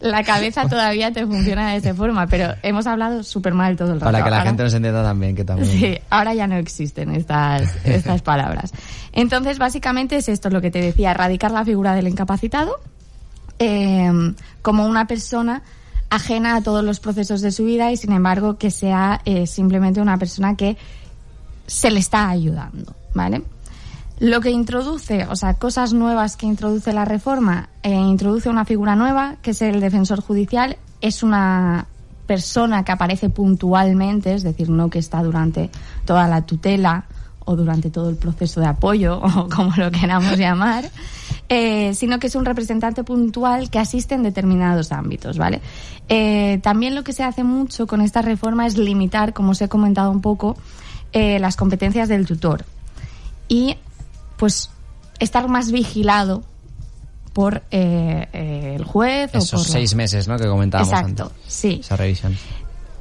la 0.00 0.22
cabeza 0.22 0.68
todavía 0.68 1.12
te 1.12 1.26
funciona 1.26 1.70
de 1.70 1.78
esa 1.78 1.94
forma, 1.94 2.26
pero 2.26 2.54
hemos 2.62 2.86
hablado 2.86 3.22
súper 3.22 3.54
mal 3.54 3.76
todo 3.76 3.92
el 3.92 4.00
rato. 4.00 4.12
Para 4.12 4.24
que 4.24 4.30
la 4.30 4.42
gente 4.42 4.62
nos 4.62 4.74
entienda 4.74 5.02
también, 5.02 5.34
que 5.34 5.44
también. 5.44 5.70
Sí, 5.70 5.98
ahora 6.10 6.34
ya 6.34 6.46
no 6.46 6.56
existen 6.56 7.14
estas, 7.14 7.74
estas 7.84 8.22
palabras. 8.22 8.72
Entonces, 9.12 9.58
básicamente 9.58 10.16
es 10.16 10.28
esto 10.28 10.50
lo 10.50 10.60
que 10.60 10.70
te 10.70 10.80
decía, 10.80 11.12
erradicar 11.12 11.50
la 11.50 11.64
figura 11.64 11.94
del 11.94 12.08
incapacitado 12.08 12.78
eh, 13.58 14.10
como 14.62 14.86
una 14.86 15.06
persona 15.06 15.62
ajena 16.08 16.56
a 16.56 16.62
todos 16.62 16.82
los 16.82 16.98
procesos 16.98 17.40
de 17.40 17.52
su 17.52 17.64
vida 17.64 17.92
y 17.92 17.96
sin 17.96 18.12
embargo 18.12 18.58
que 18.58 18.70
sea 18.70 19.20
eh, 19.24 19.46
simplemente 19.46 20.00
una 20.00 20.18
persona 20.18 20.56
que 20.56 20.76
se 21.66 21.90
le 21.90 22.00
está 22.00 22.28
ayudando, 22.28 22.94
¿vale? 23.14 23.42
Lo 24.20 24.42
que 24.42 24.50
introduce, 24.50 25.26
o 25.30 25.34
sea, 25.34 25.54
cosas 25.54 25.94
nuevas 25.94 26.36
que 26.36 26.44
introduce 26.44 26.92
la 26.92 27.06
reforma, 27.06 27.70
eh, 27.82 27.94
introduce 27.94 28.50
una 28.50 28.66
figura 28.66 28.94
nueva, 28.94 29.36
que 29.40 29.52
es 29.52 29.62
el 29.62 29.80
defensor 29.80 30.20
judicial. 30.20 30.76
Es 31.00 31.22
una 31.22 31.86
persona 32.26 32.84
que 32.84 32.92
aparece 32.92 33.30
puntualmente, 33.30 34.34
es 34.34 34.42
decir, 34.42 34.68
no 34.68 34.90
que 34.90 34.98
está 34.98 35.22
durante 35.22 35.70
toda 36.04 36.28
la 36.28 36.42
tutela 36.42 37.06
o 37.46 37.56
durante 37.56 37.88
todo 37.88 38.10
el 38.10 38.16
proceso 38.16 38.60
de 38.60 38.66
apoyo, 38.66 39.18
o 39.22 39.48
como 39.48 39.72
lo 39.78 39.90
queramos 39.90 40.36
llamar, 40.36 40.90
eh, 41.48 41.94
sino 41.94 42.18
que 42.18 42.26
es 42.26 42.34
un 42.34 42.44
representante 42.44 43.02
puntual 43.02 43.70
que 43.70 43.78
asiste 43.78 44.16
en 44.16 44.22
determinados 44.22 44.92
ámbitos, 44.92 45.38
¿vale? 45.38 45.62
Eh, 46.10 46.60
también 46.62 46.94
lo 46.94 47.04
que 47.04 47.14
se 47.14 47.24
hace 47.24 47.42
mucho 47.42 47.86
con 47.86 48.02
esta 48.02 48.20
reforma 48.20 48.66
es 48.66 48.76
limitar, 48.76 49.32
como 49.32 49.52
os 49.52 49.62
he 49.62 49.68
comentado 49.70 50.10
un 50.10 50.20
poco, 50.20 50.58
las 51.12 51.56
competencias 51.56 52.08
del 52.08 52.24
tutor. 52.24 52.64
Y 53.48 53.76
pues 54.40 54.70
estar 55.18 55.46
más 55.48 55.70
vigilado 55.70 56.42
por 57.34 57.62
eh, 57.70 58.26
eh, 58.32 58.74
el 58.76 58.84
juez 58.84 59.30
Esos 59.34 59.52
o 59.52 59.56
por 59.58 59.66
seis 59.66 59.94
meses, 59.94 60.26
¿no? 60.26 60.38
Que 60.38 60.48
comentábamos 60.48 60.92
Exacto, 60.92 61.30
sí. 61.46 61.78
Esa 61.80 61.94
revisión. 61.96 62.36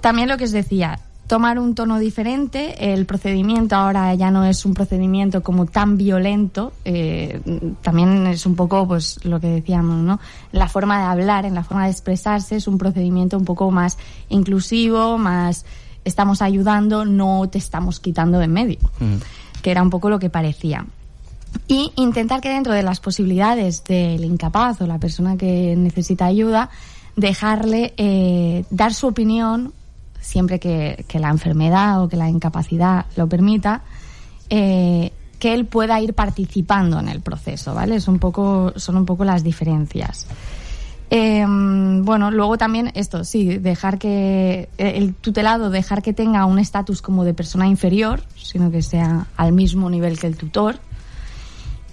También 0.02 0.28
lo 0.28 0.38
que 0.38 0.43
os 0.43 0.52
decía, 0.52 0.99
tomar 1.28 1.58
un 1.58 1.75
tono 1.75 1.97
diferente. 1.97 2.93
El 2.93 3.06
procedimiento 3.06 3.75
ahora 3.78 4.13
ya 4.15 4.32
no 4.32 4.43
es 4.43 4.65
un 4.65 4.73
procedimiento 4.73 5.41
como 5.41 5.65
tan 5.65 5.97
violento. 5.97 6.73
Eh, 6.84 7.39
también 7.82 8.28
es 8.28 8.45
un 8.45 8.56
poco, 8.56 8.86
pues, 8.86 9.23
lo 9.23 9.39
que 9.39 9.47
decíamos, 9.47 9.97
¿no? 9.97 10.19
La 10.52 10.67
forma 10.67 10.99
de 10.99 11.06
hablar, 11.06 11.45
en 11.45 11.56
la 11.56 11.63
forma 11.63 11.86
de 11.86 11.91
expresarse, 11.91 12.58
es 12.58 12.67
un 12.67 12.78
procedimiento 12.78 13.38
un 13.38 13.45
poco 13.45 13.71
más 13.71 13.97
inclusivo, 14.28 15.17
más 15.17 15.65
estamos 16.04 16.41
ayudando, 16.41 17.06
no 17.06 17.47
te 17.49 17.58
estamos 17.58 17.99
quitando 17.99 18.39
de 18.39 18.45
en 18.45 18.52
medio, 18.54 18.80
Mm. 18.99 19.15
que 19.62 19.71
era 19.71 19.82
un 19.82 19.89
poco 19.89 20.10
lo 20.10 20.19
que 20.19 20.30
parecía. 20.30 20.86
Y 21.68 21.92
intentar 21.96 22.42
que 22.42 22.50
dentro 22.50 22.74
de 22.74 22.84
las 22.84 23.00
posibilidades 23.00 23.84
del 23.84 24.24
incapaz 24.26 24.82
o 24.82 24.88
la 24.88 24.98
persona 24.98 25.38
que 25.38 25.76
necesita 25.76 26.26
ayuda, 26.26 26.70
dejarle 27.16 27.94
eh, 27.98 28.66
dar 28.70 28.94
su 28.94 29.08
opinión, 29.08 29.74
siempre 30.20 30.60
que, 30.60 31.06
la 31.14 31.30
enfermedad 31.30 32.04
o 32.04 32.10
que 32.10 32.18
la 32.18 32.30
incapacidad 32.30 33.06
lo 33.16 33.28
permita, 33.28 33.82
eh, 34.50 35.12
que 35.38 35.54
él 35.54 35.66
pueda 35.66 36.00
ir 36.02 36.14
participando 36.14 37.00
en 37.00 37.08
el 37.08 37.22
proceso, 37.22 37.74
¿vale? 37.74 37.96
Es 37.96 38.08
un 38.08 38.20
poco, 38.20 38.74
son 38.76 38.98
un 38.98 39.06
poco 39.06 39.24
las 39.24 39.44
diferencias. 39.44 40.28
Eh, 41.12 41.44
bueno, 41.48 42.30
luego 42.30 42.58
también 42.58 42.92
esto, 42.94 43.24
sí, 43.24 43.58
dejar 43.58 43.98
que 43.98 44.70
eh, 44.78 44.94
el 44.96 45.16
tutelado, 45.16 45.72
dejar 45.72 46.04
que 46.04 46.14
tenga 46.14 46.46
un 46.46 46.60
estatus 46.60 47.02
como 47.02 47.24
de 47.24 47.34
persona 47.34 47.68
inferior, 47.68 48.22
sino 48.36 48.70
que 48.70 48.84
sea 48.84 49.26
al 49.36 49.54
mismo 49.54 49.90
nivel 49.90 50.20
que 50.20 50.28
el 50.28 50.38
tutor. 50.38 50.80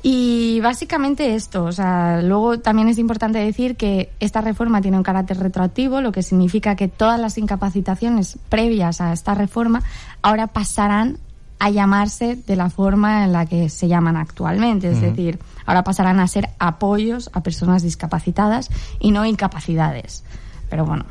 Y 0.09 0.61
básicamente 0.61 1.35
esto, 1.35 1.64
o 1.64 1.73
sea, 1.73 2.23
luego 2.23 2.61
también 2.61 2.87
es 2.87 2.97
importante 2.97 3.40
decir 3.40 3.75
que 3.75 4.12
esta 4.21 4.40
reforma 4.40 4.81
tiene 4.81 4.97
un 4.97 5.03
carácter 5.03 5.37
retroactivo, 5.37 6.01
lo 6.01 6.12
que 6.12 6.23
significa 6.23 6.77
que 6.77 6.87
todas 6.87 7.19
las 7.19 7.38
incapacitaciones 7.38 8.38
previas 8.49 9.01
a 9.01 9.12
esta 9.12 9.35
reforma 9.35 9.83
ahora 10.23 10.47
pasarán 10.47 11.19
a 11.59 11.71
llamarse 11.71 12.37
de 12.37 12.55
la 12.55 12.71
forma 12.71 13.25
en 13.25 13.33
la 13.33 13.47
que 13.47 13.69
se 13.69 13.88
llaman 13.88 14.16
actualmente, 14.16 14.92
es 14.92 15.01
decir, 15.01 15.40
ahora 15.64 15.83
pasarán 15.83 16.21
a 16.21 16.29
ser 16.29 16.51
apoyos 16.61 17.29
a 17.33 17.42
personas 17.42 17.83
discapacitadas 17.83 18.71
y 19.01 19.11
no 19.11 19.27
incapacidades. 19.27 20.23
Pero 20.71 20.87
bueno, 20.87 21.05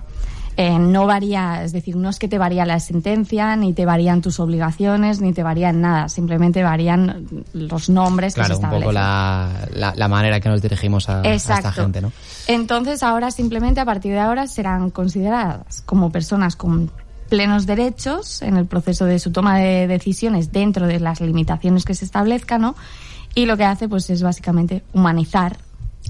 eh, 0.57 0.79
no 0.79 1.05
varía, 1.05 1.63
es 1.63 1.71
decir, 1.73 1.95
no 1.97 2.09
es 2.09 2.17
que 2.19 2.27
te 2.27 2.37
varía 2.37 2.65
la 2.65 2.79
sentencia, 2.79 3.55
ni 3.55 3.73
te 3.73 3.85
varían 3.85 4.21
tus 4.21 4.39
obligaciones, 4.39 5.19
ni 5.21 5.33
te 5.33 5.43
varían 5.43 5.81
nada, 5.81 6.07
simplemente 6.09 6.63
varían 6.63 7.27
los 7.53 7.89
nombres 7.89 8.33
que 8.33 8.39
Claro, 8.41 8.55
se 8.55 8.59
un 8.59 8.63
establecen. 8.65 8.81
poco 8.83 8.91
la, 8.93 9.49
la, 9.73 9.93
la 9.95 10.07
manera 10.07 10.39
que 10.39 10.47
nos 10.49 10.61
dirigimos 10.61 11.09
a, 11.09 11.21
esta 11.23 11.71
gente, 11.71 12.01
¿no? 12.01 12.11
Entonces 12.47 13.03
ahora 13.03 13.31
simplemente 13.31 13.81
a 13.81 13.85
partir 13.85 14.13
de 14.13 14.19
ahora 14.19 14.47
serán 14.47 14.91
consideradas 14.91 15.81
como 15.85 16.11
personas 16.11 16.55
con 16.55 16.91
plenos 17.29 17.65
derechos 17.65 18.41
en 18.43 18.55
el 18.55 18.65
proceso 18.67 19.05
de 19.05 19.17
su 19.19 19.31
toma 19.31 19.57
de 19.57 19.87
decisiones 19.87 20.51
dentro 20.51 20.85
de 20.87 20.99
las 20.99 21.21
limitaciones 21.21 21.83
que 21.83 21.95
se 21.95 22.05
establezcan, 22.05 22.61
¿no? 22.61 22.75
Y 23.33 23.45
lo 23.47 23.57
que 23.57 23.65
hace 23.65 23.89
pues 23.89 24.09
es 24.09 24.21
básicamente 24.23 24.83
humanizar 24.93 25.57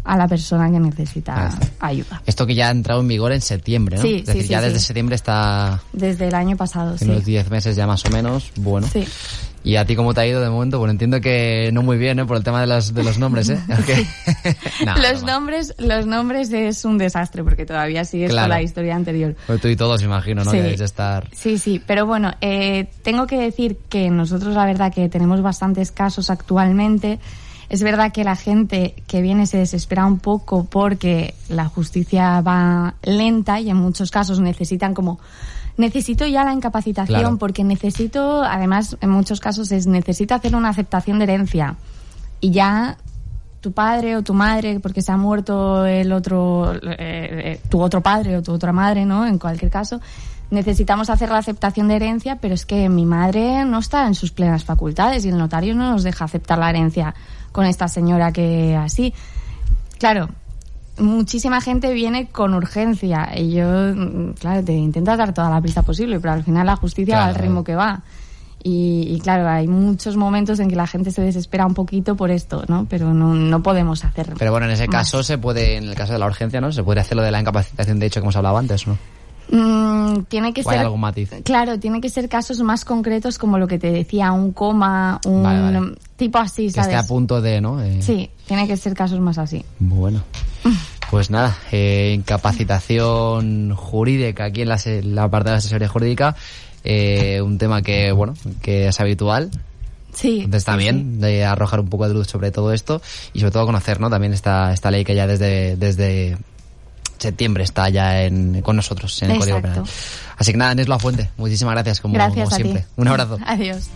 a 0.05 0.15
la 0.17 0.27
persona 0.27 0.69
que 0.69 0.77
Ah, 0.77 0.79
necesita 0.79 1.47
está. 1.47 1.71
ayuda. 1.79 2.21
Esto 2.25 2.45
que 2.45 2.55
ya 2.55 2.67
ha 2.67 2.71
entrado 2.71 3.01
en 3.01 3.07
vigor 3.07 3.31
en 3.33 3.41
septiembre, 3.41 3.97
¿no? 3.97 4.03
Sí, 4.03 4.15
es 4.19 4.25
decir, 4.27 4.43
sí, 4.43 4.47
ya 4.49 4.59
sí, 4.59 4.65
desde 4.65 4.79
septiembre 4.79 5.15
está 5.15 5.81
Desde 5.93 6.27
el 6.27 6.35
año 6.35 6.55
pasado, 6.55 6.91
en 6.93 6.97
sí. 6.99 7.05
unos 7.05 7.25
10 7.25 7.49
meses 7.49 7.75
ya 7.75 7.87
más 7.87 8.05
o 8.05 8.09
menos, 8.09 8.51
bueno. 8.55 8.87
Sí. 8.91 9.05
¿Y 9.63 9.77
a 9.77 9.85
ti 9.85 9.95
cómo 9.95 10.13
te 10.13 10.21
ha 10.21 10.27
ido 10.27 10.41
de 10.41 10.49
momento? 10.51 10.77
Bueno, 10.77 10.91
entiendo 10.91 11.19
que 11.19 11.71
no 11.73 11.81
muy 11.81 11.97
bien, 11.97 12.19
¿eh? 12.19 12.25
Por 12.25 12.37
el 12.37 12.43
tema 12.43 12.61
de 12.61 12.67
los, 12.67 12.93
de 12.93 13.03
los 13.03 13.17
nombres, 13.17 13.49
¿eh? 13.49 13.57
Los 15.01 15.23
nombres, 15.23 15.73
los 15.79 16.05
nombres 16.05 16.51
es 16.53 16.85
un 16.85 16.99
desastre 16.99 17.43
porque 17.43 17.65
todavía 17.65 18.05
sigues 18.05 18.29
Claro. 18.29 18.43
con 18.49 18.49
la 18.57 18.61
historia 18.61 18.95
anterior. 18.95 19.35
Pues 19.47 19.59
tú 19.61 19.67
y 19.67 19.75
todos, 19.75 20.03
imagino, 20.03 20.43
¿no? 20.43 20.51
Sí. 20.51 20.57
Que 20.59 20.73
estar... 20.75 21.27
Sí, 21.33 21.57
sí, 21.57 21.81
pero 21.85 22.05
bueno, 22.05 22.31
eh, 22.41 22.87
tengo 23.01 23.25
que 23.25 23.37
decir 23.39 23.77
que 23.89 24.09
nosotros 24.11 24.53
la 24.55 24.65
verdad 24.67 24.93
que 24.93 25.09
tenemos 25.09 25.41
bastantes 25.41 25.91
casos 25.91 26.29
actualmente. 26.29 27.17
Es 27.69 27.81
verdad 27.81 28.11
que 28.11 28.23
la 28.23 28.35
gente 28.35 28.95
que 29.07 29.21
viene 29.21 29.47
se 29.47 29.57
desespera 29.57 30.05
un 30.05 30.19
poco 30.19 30.65
porque 30.65 31.33
la 31.49 31.65
justicia 31.65 32.41
va 32.41 32.95
lenta 33.03 33.59
y 33.59 33.69
en 33.69 33.77
muchos 33.77 34.11
casos 34.11 34.39
necesitan 34.39 34.93
como 34.93 35.19
necesito 35.77 36.25
ya 36.25 36.43
la 36.43 36.53
incapacitación 36.53 37.19
Claro. 37.19 37.37
porque 37.37 37.63
necesito, 37.63 38.43
además 38.43 38.97
en 39.01 39.09
muchos 39.09 39.39
casos 39.39 39.71
es 39.71 39.87
necesito 39.87 40.33
hacer 40.35 40.55
una 40.55 40.69
aceptación 40.69 41.17
de 41.19 41.23
herencia. 41.25 41.75
Y 42.39 42.51
ya 42.51 42.97
tu 43.65 43.71
padre 43.71 44.15
o 44.15 44.21
tu 44.21 44.35
madre 44.35 44.79
porque 44.79 45.01
se 45.01 45.11
ha 45.11 45.17
muerto 45.17 45.87
el 45.87 46.11
otro 46.11 46.71
eh, 46.75 46.79
eh, 46.97 47.61
tu 47.67 47.81
otro 47.81 47.99
padre 47.99 48.37
o 48.37 48.43
tu 48.43 48.51
otra 48.51 48.71
madre 48.71 49.07
no 49.07 49.25
en 49.25 49.39
cualquier 49.39 49.71
caso 49.71 49.99
necesitamos 50.51 51.09
hacer 51.09 51.29
la 51.29 51.39
aceptación 51.39 51.87
de 51.87 51.95
herencia 51.95 52.35
pero 52.35 52.53
es 52.53 52.63
que 52.63 52.87
mi 52.89 53.07
madre 53.07 53.65
no 53.65 53.79
está 53.79 54.05
en 54.05 54.13
sus 54.13 54.29
plenas 54.29 54.63
facultades 54.63 55.25
y 55.25 55.29
el 55.29 55.37
notario 55.39 55.73
no 55.73 55.89
nos 55.89 56.03
deja 56.03 56.25
aceptar 56.25 56.59
la 56.59 56.69
herencia 56.69 57.15
con 57.55 57.65
esta 57.65 57.87
señora 57.87 58.33
que 58.33 58.75
así 58.75 59.13
claro 59.97 60.27
muchísima 60.97 61.61
gente 61.61 61.93
viene 61.93 62.27
con 62.27 62.53
urgencia 62.53 63.31
y 63.33 63.53
yo 63.53 63.65
mm, 63.65 64.33
claro 64.33 64.61
te 64.61 64.73
intentas 64.73 65.17
dar 65.17 65.33
toda 65.33 65.49
la 65.49 65.61
prisa 65.61 65.81
posible 65.83 66.19
pero 66.19 66.33
al 66.33 66.43
final 66.43 66.65
la 66.65 66.75
justicia 66.75 67.17
va 67.19 67.25
al 67.27 67.35
ritmo 67.35 67.63
que 67.63 67.75
va 67.75 68.03
y, 68.67 69.15
y 69.15 69.19
claro, 69.19 69.47
hay 69.47 69.67
muchos 69.67 70.17
momentos 70.17 70.59
en 70.59 70.67
que 70.69 70.75
la 70.75 70.87
gente 70.87 71.11
se 71.11 71.21
desespera 71.21 71.67
un 71.67 71.75
poquito 71.75 72.15
por 72.15 72.31
esto, 72.31 72.63
¿no? 72.67 72.87
Pero 72.89 73.13
no, 73.13 73.35
no 73.35 73.61
podemos 73.61 74.03
hacer. 74.03 74.33
Pero 74.39 74.49
bueno, 74.49 74.65
en 74.65 74.71
ese 74.71 74.87
más. 74.87 74.95
caso 75.03 75.21
se 75.21 75.37
puede, 75.37 75.75
en 75.77 75.83
el 75.83 75.93
caso 75.93 76.13
de 76.13 76.17
la 76.17 76.25
urgencia, 76.25 76.59
¿no? 76.59 76.71
Se 76.71 76.83
puede 76.83 76.99
hacer 76.99 77.15
lo 77.15 77.21
de 77.21 77.29
la 77.29 77.39
incapacitación 77.39 77.99
de 77.99 78.07
hecho 78.07 78.21
que 78.21 78.23
hemos 78.23 78.35
hablado 78.35 78.57
antes, 78.57 78.87
¿no? 78.87 78.97
Mm, 79.51 80.23
tiene 80.23 80.51
que 80.51 80.61
¿O 80.61 80.69
hay 80.71 80.77
ser. 80.77 80.85
algún 80.85 80.99
matiz? 80.99 81.29
Claro, 81.43 81.77
tiene 81.79 82.01
que 82.01 82.09
ser 82.09 82.27
casos 82.27 82.59
más 82.61 82.85
concretos 82.85 83.37
como 83.37 83.59
lo 83.59 83.67
que 83.67 83.77
te 83.77 83.91
decía, 83.91 84.31
un 84.31 84.51
coma, 84.51 85.21
un 85.27 85.43
Vale, 85.43 85.61
vale. 85.61 85.95
Tipo 86.17 86.37
así, 86.37 86.65
Que 86.67 86.71
¿sabes? 86.73 86.87
esté 86.89 86.97
a 86.97 87.07
punto 87.07 87.41
de, 87.41 87.61
¿no? 87.61 87.81
Eh, 87.81 88.01
Sí, 88.01 88.29
tiene 88.47 88.67
que 88.67 88.77
ser 88.77 88.93
casos 88.93 89.19
más 89.19 89.37
así. 89.37 89.63
Bueno. 89.79 90.23
Pues 91.11 91.29
nada, 91.29 91.55
eh, 91.71 92.13
incapacitación 92.15 93.75
jurídica 93.75 94.45
aquí 94.45 94.63
en 94.63 94.69
la, 94.69 94.79
la 95.03 95.29
parte 95.29 95.49
de 95.49 95.51
la 95.53 95.57
asesoría 95.59 95.87
jurídica, 95.87 96.35
eh, 96.83 97.41
un 97.43 97.59
tema 97.59 97.83
que, 97.83 98.11
bueno, 98.11 98.33
que 98.63 98.87
es 98.87 98.99
habitual. 98.99 99.51
Sí. 100.13 100.37
Entonces 100.39 100.61
está 100.63 100.71
sí, 100.73 100.79
bien 100.79 101.19
de 101.21 101.45
arrojar 101.45 101.79
un 101.79 101.89
poco 101.89 102.07
de 102.07 102.13
luz 102.15 102.27
sobre 102.27 102.49
todo 102.51 102.73
esto 102.73 103.03
y 103.33 103.39
sobre 103.39 103.51
todo 103.51 103.67
conocer, 103.67 103.99
¿no? 103.99 104.09
También 104.09 104.33
esta, 104.33 104.73
esta 104.73 104.89
ley 104.89 105.05
que 105.05 105.13
ya 105.13 105.27
desde, 105.27 105.75
desde 105.77 106.37
septiembre 107.19 107.63
está 107.63 107.87
ya 107.89 108.23
en, 108.23 108.61
con 108.63 108.75
nosotros 108.75 109.21
en 109.21 109.31
el 109.31 109.37
Código. 109.39 109.61
Penal. 109.61 109.83
Así 110.37 110.51
que 110.53 110.57
nada, 110.57 110.73
Neslo 110.73 110.97
Fuente, 110.97 111.29
muchísimas 111.37 111.75
gracias 111.75 111.97
sí. 111.97 112.01
como, 112.01 112.15
Gracias 112.15 112.45
como 112.49 112.55
a 112.55 112.59
siempre. 112.59 112.81
ti. 112.81 112.87
Un 112.95 113.07
abrazo. 113.09 113.37
Adiós. 113.45 113.89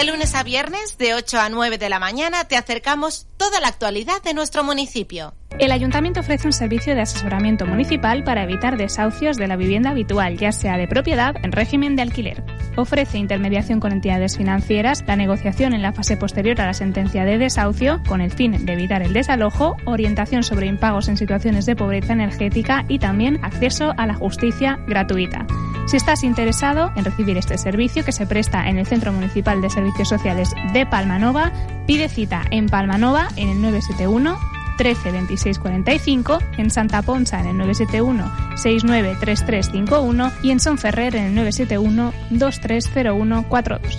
De 0.00 0.06
lunes 0.06 0.34
a 0.34 0.42
viernes, 0.42 0.96
de 0.96 1.12
8 1.12 1.38
a 1.38 1.50
9 1.50 1.76
de 1.76 1.90
la 1.90 1.98
mañana, 1.98 2.44
te 2.44 2.56
acercamos 2.56 3.26
toda 3.36 3.60
la 3.60 3.68
actualidad 3.68 4.22
de 4.24 4.32
nuestro 4.32 4.64
municipio. 4.64 5.34
El 5.58 5.72
ayuntamiento 5.72 6.20
ofrece 6.20 6.46
un 6.46 6.54
servicio 6.54 6.94
de 6.94 7.02
asesoramiento 7.02 7.66
municipal 7.66 8.24
para 8.24 8.44
evitar 8.44 8.78
desahucios 8.78 9.36
de 9.36 9.46
la 9.46 9.56
vivienda 9.56 9.90
habitual, 9.90 10.38
ya 10.38 10.52
sea 10.52 10.78
de 10.78 10.88
propiedad 10.88 11.34
en 11.42 11.52
régimen 11.52 11.96
de 11.96 12.02
alquiler. 12.02 12.42
Ofrece 12.78 13.18
intermediación 13.18 13.78
con 13.78 13.92
entidades 13.92 14.38
financieras, 14.38 15.04
la 15.06 15.16
negociación 15.16 15.74
en 15.74 15.82
la 15.82 15.92
fase 15.92 16.16
posterior 16.16 16.58
a 16.62 16.66
la 16.66 16.72
sentencia 16.72 17.26
de 17.26 17.36
desahucio, 17.36 18.00
con 18.08 18.22
el 18.22 18.30
fin 18.30 18.64
de 18.64 18.72
evitar 18.72 19.02
el 19.02 19.12
desalojo, 19.12 19.76
orientación 19.84 20.44
sobre 20.44 20.66
impagos 20.66 21.08
en 21.08 21.18
situaciones 21.18 21.66
de 21.66 21.76
pobreza 21.76 22.14
energética 22.14 22.86
y 22.88 23.00
también 23.00 23.44
acceso 23.44 23.92
a 23.98 24.06
la 24.06 24.14
justicia 24.14 24.78
gratuita. 24.86 25.46
Si 25.86 25.96
estás 25.96 26.22
interesado 26.22 26.92
en 26.96 27.04
recibir 27.04 27.36
este 27.36 27.58
servicio 27.58 28.04
que 28.04 28.12
se 28.12 28.26
presta 28.26 28.68
en 28.68 28.78
el 28.78 28.86
Centro 28.86 29.12
Municipal 29.12 29.60
de 29.60 29.70
Servicios 29.70 30.08
Sociales 30.08 30.54
de 30.72 30.86
Palmanova, 30.86 31.52
pide 31.86 32.08
cita 32.08 32.44
en 32.50 32.66
Palmanova 32.66 33.28
en 33.36 33.48
el 33.48 33.60
971 33.60 34.38
13 34.80 35.12
26 35.12 35.58
45, 35.58 36.38
en 36.56 36.70
Santa 36.70 37.02
Ponsa 37.02 37.38
en 37.40 37.48
el 37.48 37.58
971 37.58 38.56
69 38.56 39.16
3351 39.20 40.32
y 40.42 40.50
en 40.52 40.60
Son 40.60 40.78
Ferrer 40.78 41.16
en 41.16 41.24
el 41.24 41.34
971 41.34 42.14
2301 42.30 43.48
42. 43.48 43.98